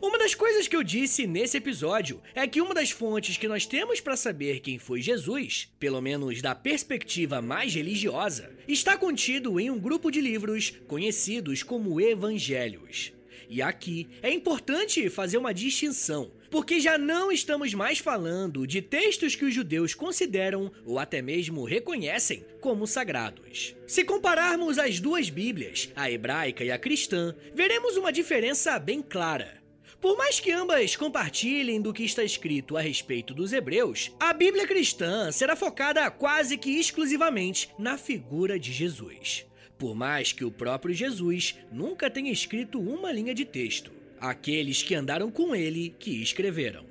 Uma 0.00 0.18
das 0.18 0.34
coisas 0.34 0.68
que 0.68 0.76
eu 0.76 0.82
disse 0.82 1.26
nesse 1.26 1.56
episódio 1.56 2.20
é 2.34 2.46
que 2.46 2.60
uma 2.60 2.74
das 2.74 2.90
fontes 2.90 3.36
que 3.36 3.48
nós 3.48 3.66
temos 3.66 4.00
para 4.00 4.16
saber 4.16 4.60
quem 4.60 4.78
foi 4.78 5.00
Jesus, 5.02 5.68
pelo 5.78 6.00
menos 6.00 6.40
da 6.40 6.54
perspectiva 6.54 7.42
mais 7.42 7.74
religiosa, 7.74 8.50
está 8.66 8.96
contido 8.96 9.58
em 9.58 9.70
um 9.70 9.78
grupo 9.78 10.10
de 10.10 10.20
livros 10.20 10.70
conhecidos 10.86 11.62
como 11.62 12.00
Evangelhos. 12.00 13.12
E 13.48 13.60
aqui 13.60 14.08
é 14.22 14.32
importante 14.32 15.10
fazer 15.10 15.36
uma 15.36 15.52
distinção, 15.52 16.32
porque 16.50 16.80
já 16.80 16.96
não 16.96 17.30
estamos 17.30 17.74
mais 17.74 17.98
falando 17.98 18.66
de 18.66 18.80
textos 18.80 19.34
que 19.34 19.44
os 19.44 19.54
judeus 19.54 19.94
consideram 19.94 20.72
ou 20.86 20.98
até 20.98 21.20
mesmo 21.20 21.64
reconhecem 21.64 22.44
como 22.60 22.86
sagrados. 22.86 23.76
Se 23.86 24.04
compararmos 24.04 24.78
as 24.78 25.00
duas 25.00 25.28
Bíblias, 25.28 25.90
a 25.94 26.10
hebraica 26.10 26.64
e 26.64 26.70
a 26.70 26.78
cristã, 26.78 27.34
veremos 27.54 27.96
uma 27.96 28.12
diferença 28.12 28.78
bem 28.78 29.02
clara. 29.02 29.61
Por 30.02 30.16
mais 30.16 30.40
que 30.40 30.50
ambas 30.50 30.96
compartilhem 30.96 31.80
do 31.80 31.92
que 31.92 32.02
está 32.02 32.24
escrito 32.24 32.76
a 32.76 32.80
respeito 32.80 33.32
dos 33.32 33.52
hebreus, 33.52 34.10
a 34.18 34.32
Bíblia 34.32 34.66
cristã 34.66 35.30
será 35.30 35.54
focada 35.54 36.10
quase 36.10 36.58
que 36.58 36.70
exclusivamente 36.72 37.70
na 37.78 37.96
figura 37.96 38.58
de 38.58 38.72
Jesus. 38.72 39.46
Por 39.78 39.94
mais 39.94 40.32
que 40.32 40.44
o 40.44 40.50
próprio 40.50 40.92
Jesus 40.92 41.54
nunca 41.70 42.10
tenha 42.10 42.32
escrito 42.32 42.80
uma 42.80 43.12
linha 43.12 43.32
de 43.32 43.44
texto, 43.44 43.92
aqueles 44.18 44.82
que 44.82 44.96
andaram 44.96 45.30
com 45.30 45.54
ele 45.54 45.94
que 45.96 46.20
escreveram. 46.20 46.84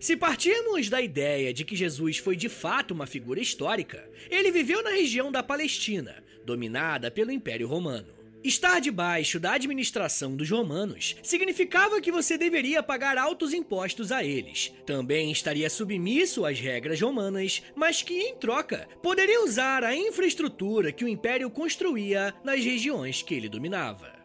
Se 0.00 0.16
partirmos 0.16 0.88
da 0.88 1.02
ideia 1.02 1.52
de 1.52 1.62
que 1.62 1.76
Jesus 1.76 2.16
foi 2.16 2.36
de 2.36 2.48
fato 2.48 2.92
uma 2.92 3.06
figura 3.06 3.38
histórica, 3.38 4.08
ele 4.30 4.50
viveu 4.50 4.82
na 4.82 4.90
região 4.90 5.30
da 5.30 5.42
Palestina, 5.42 6.24
dominada 6.42 7.10
pelo 7.10 7.30
Império 7.30 7.68
Romano. 7.68 8.15
Estar 8.46 8.80
debaixo 8.80 9.40
da 9.40 9.54
administração 9.54 10.36
dos 10.36 10.48
romanos 10.48 11.16
significava 11.20 12.00
que 12.00 12.12
você 12.12 12.38
deveria 12.38 12.80
pagar 12.80 13.18
altos 13.18 13.52
impostos 13.52 14.12
a 14.12 14.22
eles. 14.22 14.72
Também 14.86 15.32
estaria 15.32 15.68
submisso 15.68 16.46
às 16.46 16.60
regras 16.60 17.00
romanas, 17.00 17.60
mas 17.74 18.04
que, 18.04 18.14
em 18.14 18.36
troca, 18.36 18.88
poderia 19.02 19.42
usar 19.42 19.82
a 19.82 19.96
infraestrutura 19.96 20.92
que 20.92 21.04
o 21.04 21.08
império 21.08 21.50
construía 21.50 22.32
nas 22.44 22.64
regiões 22.64 23.20
que 23.20 23.34
ele 23.34 23.48
dominava. 23.48 24.15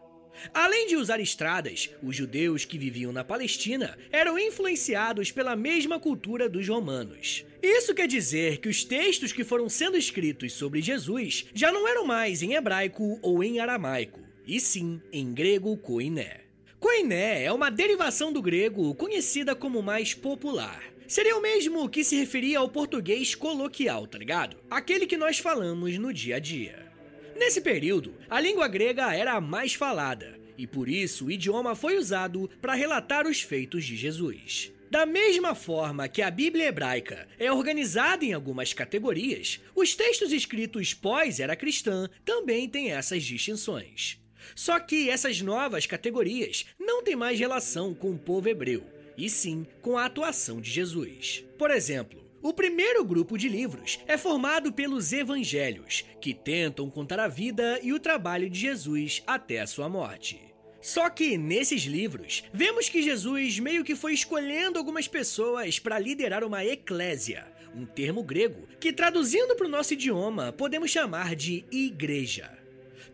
Além 0.52 0.86
de 0.86 0.96
usar 0.96 1.20
estradas, 1.20 1.90
os 2.02 2.16
judeus 2.16 2.64
que 2.64 2.78
viviam 2.78 3.12
na 3.12 3.24
Palestina 3.24 3.98
eram 4.10 4.38
influenciados 4.38 5.30
pela 5.30 5.56
mesma 5.56 5.98
cultura 6.00 6.48
dos 6.48 6.68
romanos. 6.68 7.44
Isso 7.62 7.94
quer 7.94 8.08
dizer 8.08 8.58
que 8.58 8.68
os 8.68 8.84
textos 8.84 9.32
que 9.32 9.44
foram 9.44 9.68
sendo 9.68 9.96
escritos 9.96 10.52
sobre 10.52 10.82
Jesus 10.82 11.46
já 11.54 11.70
não 11.70 11.86
eram 11.86 12.04
mais 12.04 12.42
em 12.42 12.54
hebraico 12.54 13.18
ou 13.22 13.42
em 13.42 13.60
aramaico, 13.60 14.20
e 14.46 14.58
sim 14.58 15.00
em 15.12 15.32
grego 15.32 15.76
koiné. 15.76 16.40
Koiné 16.80 17.44
é 17.44 17.52
uma 17.52 17.70
derivação 17.70 18.32
do 18.32 18.42
grego 18.42 18.92
conhecida 18.96 19.54
como 19.54 19.80
mais 19.82 20.14
popular. 20.14 20.82
Seria 21.06 21.36
o 21.36 21.42
mesmo 21.42 21.88
que 21.88 22.02
se 22.02 22.16
referia 22.16 22.58
ao 22.58 22.68
português 22.68 23.34
coloquial, 23.34 24.06
tá 24.06 24.18
ligado? 24.18 24.56
Aquele 24.70 25.06
que 25.06 25.16
nós 25.16 25.38
falamos 25.38 25.96
no 25.98 26.12
dia 26.12 26.36
a 26.36 26.38
dia. 26.38 26.91
Nesse 27.36 27.60
período, 27.60 28.14
a 28.28 28.40
língua 28.40 28.68
grega 28.68 29.14
era 29.14 29.32
a 29.32 29.40
mais 29.40 29.74
falada, 29.74 30.38
e 30.56 30.66
por 30.66 30.88
isso 30.88 31.26
o 31.26 31.30
idioma 31.30 31.74
foi 31.74 31.96
usado 31.96 32.48
para 32.60 32.74
relatar 32.74 33.26
os 33.26 33.40
feitos 33.40 33.84
de 33.84 33.96
Jesus. 33.96 34.72
Da 34.90 35.06
mesma 35.06 35.54
forma 35.54 36.06
que 36.06 36.20
a 36.20 36.30
Bíblia 36.30 36.66
hebraica 36.66 37.26
é 37.38 37.50
organizada 37.50 38.26
em 38.26 38.34
algumas 38.34 38.74
categorias, 38.74 39.58
os 39.74 39.96
textos 39.96 40.32
escritos 40.32 40.92
pós-era 40.92 41.56
cristã 41.56 42.10
também 42.24 42.68
têm 42.68 42.92
essas 42.92 43.24
distinções. 43.24 44.18
Só 44.54 44.78
que 44.78 45.08
essas 45.08 45.40
novas 45.40 45.86
categorias 45.86 46.66
não 46.78 47.02
têm 47.02 47.16
mais 47.16 47.38
relação 47.38 47.94
com 47.94 48.10
o 48.10 48.18
povo 48.18 48.48
hebreu, 48.48 48.84
e 49.16 49.30
sim 49.30 49.66
com 49.80 49.96
a 49.96 50.04
atuação 50.04 50.60
de 50.60 50.70
Jesus. 50.70 51.42
Por 51.56 51.70
exemplo, 51.70 52.22
o 52.42 52.52
primeiro 52.52 53.04
grupo 53.04 53.38
de 53.38 53.48
livros 53.48 54.00
é 54.06 54.18
formado 54.18 54.72
pelos 54.72 55.12
evangelhos, 55.12 56.04
que 56.20 56.34
tentam 56.34 56.90
contar 56.90 57.20
a 57.20 57.28
vida 57.28 57.78
e 57.82 57.92
o 57.92 58.00
trabalho 58.00 58.50
de 58.50 58.58
Jesus 58.58 59.22
até 59.26 59.60
a 59.60 59.66
sua 59.66 59.88
morte. 59.88 60.40
Só 60.80 61.08
que 61.08 61.38
nesses 61.38 61.82
livros, 61.82 62.42
vemos 62.52 62.88
que 62.88 63.02
Jesus 63.02 63.60
meio 63.60 63.84
que 63.84 63.94
foi 63.94 64.12
escolhendo 64.12 64.78
algumas 64.78 65.06
pessoas 65.06 65.78
para 65.78 65.98
liderar 65.98 66.42
uma 66.42 66.64
eclésia, 66.64 67.46
um 67.74 67.86
termo 67.86 68.22
grego 68.24 68.66
que 68.80 68.92
traduzindo 68.92 69.54
para 69.54 69.66
o 69.66 69.70
nosso 69.70 69.94
idioma 69.94 70.52
podemos 70.52 70.90
chamar 70.90 71.36
de 71.36 71.64
igreja 71.70 72.61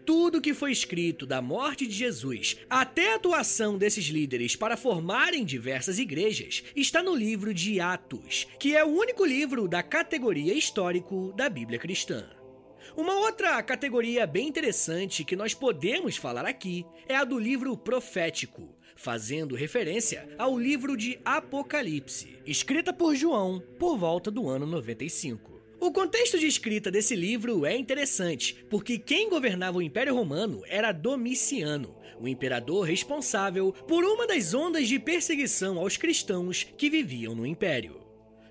tudo 0.08 0.40
que 0.40 0.54
foi 0.54 0.72
escrito 0.72 1.26
da 1.26 1.42
morte 1.42 1.86
de 1.86 1.92
Jesus 1.92 2.56
até 2.70 3.12
a 3.12 3.16
atuação 3.16 3.76
desses 3.76 4.06
líderes 4.06 4.56
para 4.56 4.74
formarem 4.74 5.44
diversas 5.44 5.98
igrejas 5.98 6.64
está 6.74 7.02
no 7.02 7.14
livro 7.14 7.52
de 7.52 7.78
Atos, 7.78 8.46
que 8.58 8.74
é 8.74 8.82
o 8.82 8.88
único 8.88 9.22
livro 9.22 9.68
da 9.68 9.82
categoria 9.82 10.54
histórico 10.54 11.30
da 11.36 11.50
Bíblia 11.50 11.78
cristã. 11.78 12.24
Uma 12.96 13.18
outra 13.18 13.62
categoria 13.62 14.26
bem 14.26 14.48
interessante 14.48 15.24
que 15.24 15.36
nós 15.36 15.52
podemos 15.52 16.16
falar 16.16 16.46
aqui 16.46 16.86
é 17.06 17.14
a 17.14 17.22
do 17.24 17.38
livro 17.38 17.76
profético, 17.76 18.74
fazendo 18.96 19.54
referência 19.54 20.26
ao 20.38 20.58
livro 20.58 20.96
de 20.96 21.20
Apocalipse, 21.22 22.38
escrita 22.46 22.94
por 22.94 23.14
João 23.14 23.62
por 23.78 23.98
volta 23.98 24.30
do 24.30 24.48
ano 24.48 24.66
95. 24.66 25.57
O 25.80 25.92
contexto 25.92 26.38
de 26.38 26.46
escrita 26.46 26.90
desse 26.90 27.14
livro 27.14 27.64
é 27.64 27.76
interessante, 27.76 28.64
porque 28.68 28.98
quem 28.98 29.30
governava 29.30 29.78
o 29.78 29.82
Império 29.82 30.12
Romano 30.12 30.62
era 30.66 30.90
Domiciano, 30.90 31.96
o 32.18 32.26
imperador 32.26 32.84
responsável 32.84 33.72
por 33.86 34.04
uma 34.04 34.26
das 34.26 34.52
ondas 34.54 34.88
de 34.88 34.98
perseguição 34.98 35.78
aos 35.78 35.96
cristãos 35.96 36.66
que 36.76 36.90
viviam 36.90 37.32
no 37.32 37.46
Império. 37.46 38.00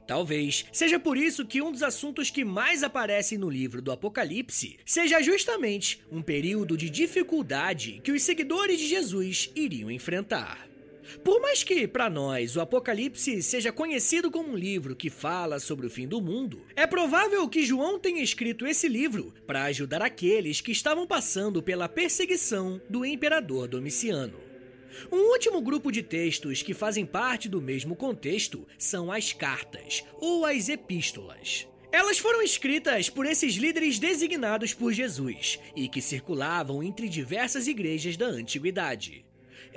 Talvez 0.08 0.66
seja 0.72 0.98
por 0.98 1.18
isso 1.18 1.46
que 1.46 1.62
um 1.62 1.70
dos 1.70 1.84
assuntos 1.84 2.30
que 2.30 2.46
mais 2.46 2.82
aparecem 2.82 3.38
no 3.38 3.50
livro 3.50 3.82
do 3.82 3.92
Apocalipse 3.92 4.80
seja 4.86 5.22
justamente 5.22 6.02
um 6.10 6.22
período 6.22 6.78
de 6.78 6.90
dificuldade 6.90 8.00
que 8.02 8.14
os 8.14 8.24
seguidores 8.24 8.80
de 8.80 8.88
Jesus 8.88 9.52
iriam 9.54 9.92
enfrentar. 9.92 10.67
Por 11.24 11.42
mais 11.42 11.64
que, 11.64 11.88
para 11.88 12.10
nós, 12.10 12.56
o 12.56 12.62
Apocalipse 12.62 13.42
seja 13.42 13.72
conhecido 13.72 14.30
como 14.30 14.52
um 14.52 14.58
livro 14.58 14.96
que 14.96 15.10
fala 15.10 15.60
sobre 15.60 15.88
o 15.88 15.90
fim 15.90 16.08
do 16.08 16.22
mundo, 16.22 16.62
é 16.76 16.86
provável 16.86 17.48
que 17.48 17.66
João 17.66 18.00
tenha 18.00 18.22
escrito 18.22 18.66
esse 18.66 18.88
livro 18.88 19.34
para 19.46 19.64
ajudar 19.66 20.02
aqueles 20.02 20.62
que 20.62 20.72
estavam 20.72 21.08
passando 21.08 21.62
pela 21.64 21.90
perseguição 21.90 22.82
do 22.90 23.06
imperador 23.06 23.68
Domiciano. 23.68 24.48
Um 25.12 25.32
último 25.32 25.62
grupo 25.62 25.92
de 25.92 26.02
textos 26.02 26.64
que 26.64 26.74
fazem 26.74 27.06
parte 27.06 27.48
do 27.48 27.62
mesmo 27.62 27.96
contexto 27.96 28.68
são 28.78 29.12
as 29.12 29.32
cartas, 29.32 30.04
ou 30.20 30.46
as 30.46 30.70
epístolas. 30.70 31.68
Elas 31.92 32.18
foram 32.20 32.42
escritas 32.42 33.10
por 33.10 33.26
esses 33.26 33.56
líderes 33.56 33.98
designados 33.98 34.74
por 34.74 34.92
Jesus 34.92 35.60
e 35.76 35.88
que 35.88 36.02
circulavam 36.02 36.84
entre 36.84 37.08
diversas 37.08 37.68
igrejas 37.68 38.18
da 38.18 38.26
antiguidade. 38.26 39.27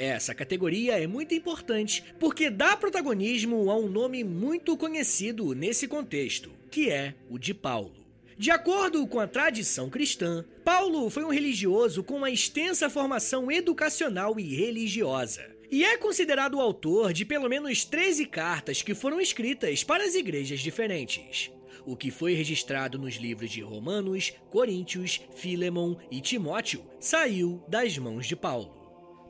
Essa 0.00 0.34
categoria 0.34 0.98
é 0.98 1.06
muito 1.06 1.34
importante 1.34 2.02
porque 2.18 2.48
dá 2.48 2.74
protagonismo 2.74 3.70
a 3.70 3.76
um 3.76 3.86
nome 3.86 4.24
muito 4.24 4.74
conhecido 4.74 5.54
nesse 5.54 5.86
contexto, 5.86 6.50
que 6.70 6.88
é 6.88 7.14
o 7.28 7.38
de 7.38 7.52
Paulo. 7.52 7.92
De 8.38 8.50
acordo 8.50 9.06
com 9.06 9.20
a 9.20 9.26
tradição 9.26 9.90
cristã, 9.90 10.42
Paulo 10.64 11.10
foi 11.10 11.22
um 11.22 11.28
religioso 11.28 12.02
com 12.02 12.14
uma 12.14 12.30
extensa 12.30 12.88
formação 12.88 13.52
educacional 13.52 14.40
e 14.40 14.56
religiosa. 14.56 15.44
E 15.70 15.84
é 15.84 15.98
considerado 15.98 16.54
o 16.54 16.62
autor 16.62 17.12
de 17.12 17.26
pelo 17.26 17.50
menos 17.50 17.84
13 17.84 18.24
cartas 18.24 18.80
que 18.80 18.94
foram 18.94 19.20
escritas 19.20 19.84
para 19.84 20.02
as 20.02 20.14
igrejas 20.14 20.60
diferentes. 20.60 21.50
O 21.84 21.94
que 21.94 22.10
foi 22.10 22.32
registrado 22.32 22.98
nos 22.98 23.16
livros 23.16 23.50
de 23.50 23.60
Romanos, 23.60 24.32
Coríntios, 24.48 25.20
Filemon 25.36 25.94
e 26.10 26.22
Timóteo 26.22 26.82
saiu 26.98 27.62
das 27.68 27.98
mãos 27.98 28.26
de 28.26 28.34
Paulo. 28.34 28.79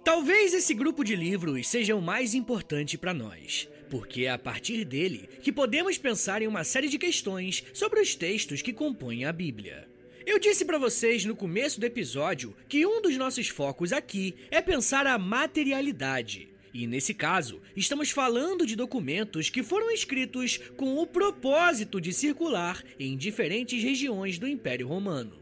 Talvez 0.02 0.54
esse 0.54 0.72
grupo 0.72 1.04
de 1.04 1.14
livros 1.14 1.68
seja 1.68 1.94
o 1.94 2.00
mais 2.00 2.34
importante 2.34 2.96
para 2.96 3.12
nós, 3.12 3.68
porque 3.90 4.24
é 4.24 4.30
a 4.30 4.38
partir 4.38 4.82
dele 4.84 5.28
que 5.42 5.52
podemos 5.52 5.98
pensar 5.98 6.40
em 6.40 6.46
uma 6.46 6.64
série 6.64 6.88
de 6.88 6.98
questões 6.98 7.62
sobre 7.74 8.00
os 8.00 8.14
textos 8.14 8.62
que 8.62 8.72
compõem 8.72 9.26
a 9.26 9.32
Bíblia. 9.32 9.86
Eu 10.24 10.38
disse 10.38 10.64
para 10.64 10.78
vocês 10.78 11.24
no 11.26 11.36
começo 11.36 11.78
do 11.78 11.84
episódio 11.84 12.56
que 12.66 12.86
um 12.86 13.02
dos 13.02 13.16
nossos 13.18 13.48
focos 13.48 13.92
aqui 13.92 14.34
é 14.50 14.62
pensar 14.62 15.06
a 15.06 15.18
materialidade. 15.18 16.48
E 16.72 16.86
nesse 16.86 17.12
caso, 17.12 17.60
estamos 17.76 18.10
falando 18.10 18.64
de 18.64 18.76
documentos 18.76 19.50
que 19.50 19.62
foram 19.62 19.90
escritos 19.90 20.58
com 20.76 20.96
o 20.98 21.06
propósito 21.06 22.00
de 22.00 22.12
circular 22.12 22.82
em 22.98 23.16
diferentes 23.16 23.82
regiões 23.82 24.38
do 24.38 24.48
Império 24.48 24.88
Romano. 24.88 25.39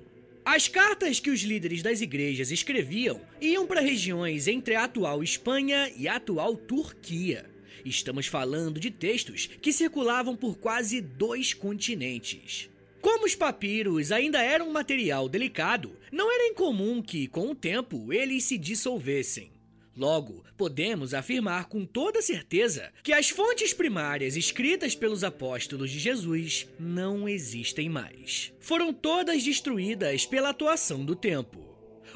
As 0.51 0.67
cartas 0.67 1.21
que 1.21 1.29
os 1.29 1.43
líderes 1.43 1.83
das 1.83 2.01
igrejas 2.01 2.51
escreviam 2.51 3.21
iam 3.39 3.67
para 3.67 3.83
regiões 3.83 4.49
entre 4.49 4.75
a 4.75 4.85
atual 4.85 5.23
Espanha 5.23 5.93
e 5.95 6.09
a 6.09 6.17
atual 6.17 6.57
Turquia. 6.57 7.45
Estamos 7.85 8.29
falando 8.29 8.81
de 8.81 8.91
textos 8.91 9.47
que 9.61 9.75
circulavam 9.75 10.35
por 10.35 10.57
quase 10.57 11.03
dois 11.03 11.53
continentes. 11.53 12.71
Como 13.03 13.27
os 13.27 13.35
papiros 13.35 14.11
ainda 14.11 14.43
eram 14.43 14.71
um 14.71 14.73
material 14.73 15.29
delicado, 15.29 15.95
não 16.11 16.33
era 16.33 16.49
incomum 16.49 17.03
que, 17.03 17.27
com 17.27 17.51
o 17.51 17.55
tempo, 17.55 18.11
eles 18.11 18.45
se 18.45 18.57
dissolvessem. 18.57 19.51
Logo, 19.99 20.45
podemos 20.57 21.13
afirmar 21.13 21.65
com 21.65 21.85
toda 21.85 22.23
certeza 22.23 22.93
que 23.03 23.13
as 23.13 23.31
fontes 23.31 23.73
primárias 23.73 24.37
escritas 24.37 24.95
pelos 24.95 25.25
apóstolos 25.25 25.91
de 25.91 25.99
Jesus 25.99 26.69
não 26.79 27.29
existem 27.29 27.89
mais. 27.89 28.53
Foram 28.61 28.93
todas 28.93 29.43
destruídas 29.43 30.25
pela 30.25 30.51
atuação 30.51 31.05
do 31.05 31.17
tempo. 31.17 31.67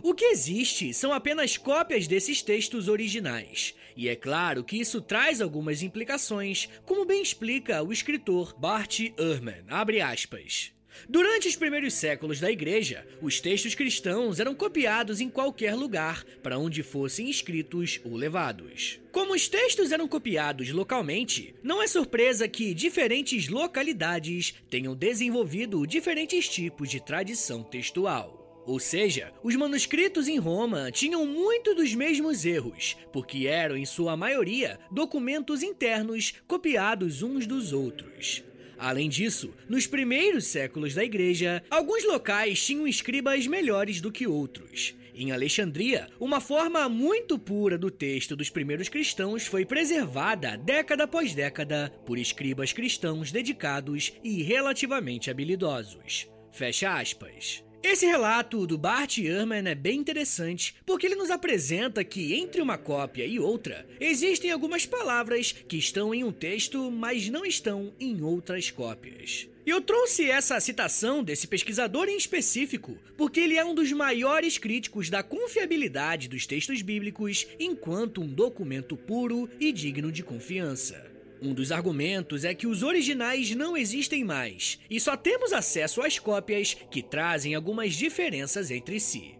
O 0.01 0.14
que 0.14 0.27
existe 0.27 0.95
são 0.95 1.12
apenas 1.12 1.57
cópias 1.57 2.07
desses 2.07 2.40
textos 2.40 2.87
originais. 2.87 3.75
E 3.97 4.09
é 4.09 4.14
claro 4.14 4.62
que 4.62 4.77
isso 4.77 5.01
traz 5.01 5.40
algumas 5.40 5.83
implicações, 5.83 6.68
como 6.87 7.05
bem 7.05 7.21
explica 7.21 7.83
o 7.83 7.92
escritor 7.92 8.55
Bart 8.57 9.01
Ehrman, 9.18 9.64
abre 9.68 10.01
aspas. 10.01 10.73
Durante 11.09 11.48
os 11.48 11.57
primeiros 11.57 11.94
séculos 11.94 12.40
da 12.40 12.50
igreja, 12.50 13.07
os 13.20 13.40
textos 13.40 13.74
cristãos 13.74 14.40
eram 14.40 14.55
copiados 14.55 15.20
em 15.20 15.28
qualquer 15.28 15.74
lugar 15.74 16.24
para 16.42 16.59
onde 16.59 16.83
fossem 16.83 17.28
escritos 17.28 18.00
ou 18.05 18.16
levados. 18.16 19.00
Como 19.11 19.35
os 19.35 19.48
textos 19.48 19.92
eram 19.92 20.09
copiados 20.09 20.70
localmente, 20.70 21.55
não 21.62 21.83
é 21.83 21.87
surpresa 21.87 22.48
que 22.48 22.74
diferentes 22.74 23.48
localidades 23.48 24.55
tenham 24.70 24.94
desenvolvido 24.94 25.87
diferentes 25.87 26.48
tipos 26.48 26.88
de 26.88 27.00
tradição 27.00 27.62
textual. 27.62 28.42
Ou 28.64 28.78
seja, 28.78 29.33
os 29.42 29.57
manuscritos 29.57 30.28
em 30.28 30.38
Roma 30.38 30.90
tinham 30.92 31.26
muito 31.26 31.74
dos 31.74 31.94
mesmos 31.94 32.44
erros, 32.44 32.96
porque 33.12 33.46
eram, 33.46 33.76
em 33.76 33.85
sua 33.85 34.16
maioria, 34.16 34.78
documentos 34.90 35.62
internos 35.62 36.35
copiados 36.46 37.22
uns 37.22 37.46
dos 37.46 37.72
outros. 37.72 38.44
Além 38.83 39.09
disso, 39.09 39.55
nos 39.68 39.87
primeiros 39.87 40.47
séculos 40.47 40.92
da 40.92 41.05
igreja, 41.05 41.62
alguns 41.71 42.05
locais 42.05 42.66
tinham 42.66 42.85
escribas 42.85 43.47
melhores 43.47 44.01
do 44.01 44.11
que 44.11 44.27
outros. 44.27 44.97
Em 45.14 45.31
Alexandria, 45.31 46.09
uma 46.18 46.40
forma 46.40 46.88
muito 46.88 47.38
pura 47.38 47.79
do 47.79 47.92
texto 47.92 48.35
dos 48.35 48.51
primeiros 48.51 48.88
cristãos 48.88 49.47
foi 49.47 49.64
preservada 49.64 50.57
década 50.57 51.05
após 51.05 51.33
década 51.33 51.92
por 52.05 52.18
escribas 52.18 52.73
cristãos 52.73 53.31
dedicados 53.31 54.14
e 54.25 54.42
relativamente 54.42 55.31
habilidosos. 55.31 56.29
Fecha 56.51 56.92
aspas. 56.92 57.62
Esse 57.83 58.07
relato 58.07 58.64
do 58.64 58.79
Bart 58.79 59.18
Ehrman 59.18 59.68
é 59.68 59.75
bem 59.75 59.99
interessante 59.99 60.75
porque 60.87 61.05
ele 61.05 61.16
nos 61.16 61.31
apresenta 61.31 62.05
que 62.05 62.33
entre 62.33 62.62
uma 62.62 62.79
cópia 62.79 63.27
e 63.27 63.40
outra 63.40 63.85
existem 63.99 64.53
algumas 64.53 64.87
palavras 64.87 65.51
que 65.51 65.77
estão 65.77 66.14
em 66.14 66.23
um 66.23 66.31
texto, 66.31 66.92
mas 66.92 67.29
não 67.29 67.45
estão 67.45 67.92
em 67.99 68.23
outras 68.23 68.71
cópias. 68.71 69.49
E 69.66 69.71
eu 69.71 69.81
trouxe 69.81 70.31
essa 70.31 70.61
citação 70.61 71.25
desse 71.25 71.49
pesquisador 71.49 72.09
em 72.09 72.16
específico 72.16 72.97
porque 73.16 73.40
ele 73.40 73.59
é 73.59 73.64
um 73.64 73.75
dos 73.75 73.90
maiores 73.90 74.59
críticos 74.59 75.11
da 75.11 75.23
confiabilidade 75.23 76.29
dos 76.29 76.47
textos 76.47 76.83
bíblicos 76.83 77.49
enquanto 77.59 78.23
um 78.23 78.29
documento 78.29 78.97
puro 78.97 79.51
e 79.59 79.73
digno 79.73 80.12
de 80.12 80.23
confiança. 80.23 81.12
Um 81.44 81.52
dos 81.52 81.72
argumentos 81.72 82.44
é 82.44 82.55
que 82.55 82.68
os 82.68 82.85
originais 82.85 83.52
não 83.57 83.76
existem 83.76 84.22
mais 84.22 84.78
e 84.88 85.00
só 85.00 85.16
temos 85.16 85.52
acesso 85.52 86.00
às 86.00 86.16
cópias 86.16 86.74
que 86.88 87.02
trazem 87.02 87.57
algumas 87.57 87.94
diferenças 87.94 88.70
entre 88.70 89.00
si. 89.00 89.35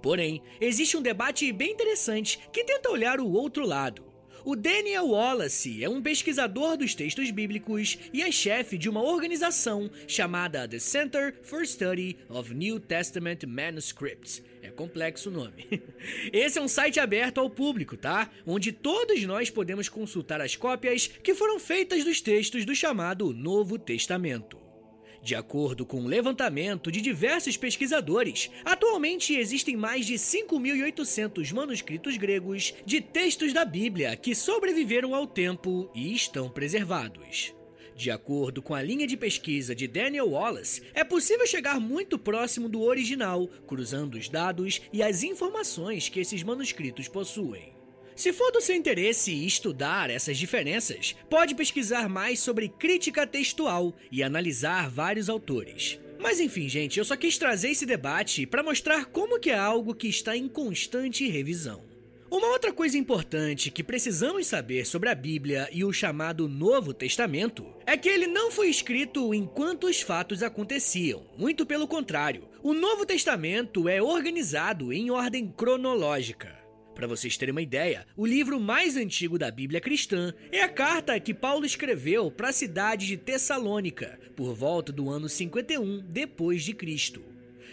Porém, 0.00 0.40
existe 0.60 0.96
um 0.96 1.02
debate 1.02 1.52
bem 1.52 1.72
interessante 1.72 2.38
que 2.52 2.62
tenta 2.62 2.90
olhar 2.90 3.18
o 3.18 3.32
outro 3.32 3.66
lado. 3.66 4.07
O 4.48 4.56
Daniel 4.56 5.08
Wallace 5.08 5.84
é 5.84 5.90
um 5.90 6.00
pesquisador 6.00 6.74
dos 6.78 6.94
textos 6.94 7.30
bíblicos 7.30 7.98
e 8.14 8.22
é 8.22 8.32
chefe 8.32 8.78
de 8.78 8.88
uma 8.88 9.02
organização 9.02 9.90
chamada 10.06 10.66
The 10.66 10.78
Center 10.78 11.34
for 11.42 11.66
Study 11.66 12.16
of 12.30 12.54
New 12.54 12.80
Testament 12.80 13.40
Manuscripts, 13.46 14.42
é 14.62 14.70
complexo 14.70 15.28
o 15.28 15.32
nome. 15.34 15.66
Esse 16.32 16.58
é 16.58 16.62
um 16.62 16.66
site 16.66 16.98
aberto 16.98 17.40
ao 17.40 17.50
público, 17.50 17.94
tá? 17.94 18.30
Onde 18.46 18.72
todos 18.72 19.22
nós 19.24 19.50
podemos 19.50 19.90
consultar 19.90 20.40
as 20.40 20.56
cópias 20.56 21.08
que 21.08 21.34
foram 21.34 21.60
feitas 21.60 22.02
dos 22.02 22.22
textos 22.22 22.64
do 22.64 22.74
chamado 22.74 23.34
Novo 23.34 23.78
Testamento. 23.78 24.67
De 25.22 25.34
acordo 25.34 25.84
com 25.84 26.00
um 26.00 26.06
levantamento 26.06 26.90
de 26.90 27.00
diversos 27.00 27.56
pesquisadores, 27.56 28.50
atualmente 28.64 29.34
existem 29.34 29.76
mais 29.76 30.06
de 30.06 30.14
5.800 30.14 31.52
manuscritos 31.52 32.16
gregos 32.16 32.72
de 32.86 33.00
textos 33.00 33.52
da 33.52 33.64
Bíblia 33.64 34.16
que 34.16 34.34
sobreviveram 34.34 35.14
ao 35.14 35.26
tempo 35.26 35.90
e 35.94 36.14
estão 36.14 36.48
preservados. 36.48 37.52
De 37.96 38.12
acordo 38.12 38.62
com 38.62 38.74
a 38.74 38.82
linha 38.82 39.08
de 39.08 39.16
pesquisa 39.16 39.74
de 39.74 39.88
Daniel 39.88 40.30
Wallace, 40.30 40.84
é 40.94 41.02
possível 41.02 41.44
chegar 41.44 41.80
muito 41.80 42.16
próximo 42.16 42.68
do 42.68 42.80
original, 42.82 43.48
cruzando 43.66 44.14
os 44.14 44.28
dados 44.28 44.80
e 44.92 45.02
as 45.02 45.24
informações 45.24 46.08
que 46.08 46.20
esses 46.20 46.44
manuscritos 46.44 47.08
possuem. 47.08 47.77
Se 48.18 48.32
for 48.32 48.50
do 48.50 48.60
seu 48.60 48.74
interesse 48.74 49.46
estudar 49.46 50.10
essas 50.10 50.36
diferenças, 50.36 51.14
pode 51.30 51.54
pesquisar 51.54 52.08
mais 52.08 52.40
sobre 52.40 52.68
crítica 52.68 53.24
textual 53.24 53.94
e 54.10 54.24
analisar 54.24 54.90
vários 54.90 55.28
autores. 55.28 56.00
Mas 56.18 56.40
enfim, 56.40 56.68
gente, 56.68 56.98
eu 56.98 57.04
só 57.04 57.14
quis 57.14 57.38
trazer 57.38 57.70
esse 57.70 57.86
debate 57.86 58.44
para 58.44 58.64
mostrar 58.64 59.04
como 59.04 59.38
que 59.38 59.50
é 59.50 59.56
algo 59.56 59.94
que 59.94 60.08
está 60.08 60.36
em 60.36 60.48
constante 60.48 61.28
revisão. 61.28 61.84
Uma 62.28 62.48
outra 62.48 62.72
coisa 62.72 62.98
importante 62.98 63.70
que 63.70 63.84
precisamos 63.84 64.48
saber 64.48 64.84
sobre 64.84 65.08
a 65.08 65.14
Bíblia 65.14 65.68
e 65.70 65.84
o 65.84 65.92
chamado 65.92 66.48
Novo 66.48 66.92
Testamento 66.92 67.72
é 67.86 67.96
que 67.96 68.08
ele 68.08 68.26
não 68.26 68.50
foi 68.50 68.68
escrito 68.68 69.32
enquanto 69.32 69.84
os 69.84 70.00
fatos 70.00 70.42
aconteciam. 70.42 71.24
Muito 71.38 71.64
pelo 71.64 71.86
contrário, 71.86 72.48
o 72.64 72.74
Novo 72.74 73.06
Testamento 73.06 73.88
é 73.88 74.02
organizado 74.02 74.92
em 74.92 75.08
ordem 75.08 75.46
cronológica. 75.56 76.57
Para 76.98 77.06
vocês 77.06 77.36
terem 77.36 77.52
uma 77.52 77.62
ideia, 77.62 78.04
o 78.16 78.26
livro 78.26 78.58
mais 78.58 78.96
antigo 78.96 79.38
da 79.38 79.52
Bíblia 79.52 79.80
cristã 79.80 80.34
é 80.50 80.62
a 80.62 80.68
carta 80.68 81.20
que 81.20 81.32
Paulo 81.32 81.64
escreveu 81.64 82.28
para 82.28 82.48
a 82.48 82.52
cidade 82.52 83.06
de 83.06 83.16
Tessalônica, 83.16 84.18
por 84.34 84.52
volta 84.52 84.90
do 84.90 85.08
ano 85.08 85.28
51 85.28 86.02
depois 86.08 86.64
de 86.64 86.74
Cristo. 86.74 87.22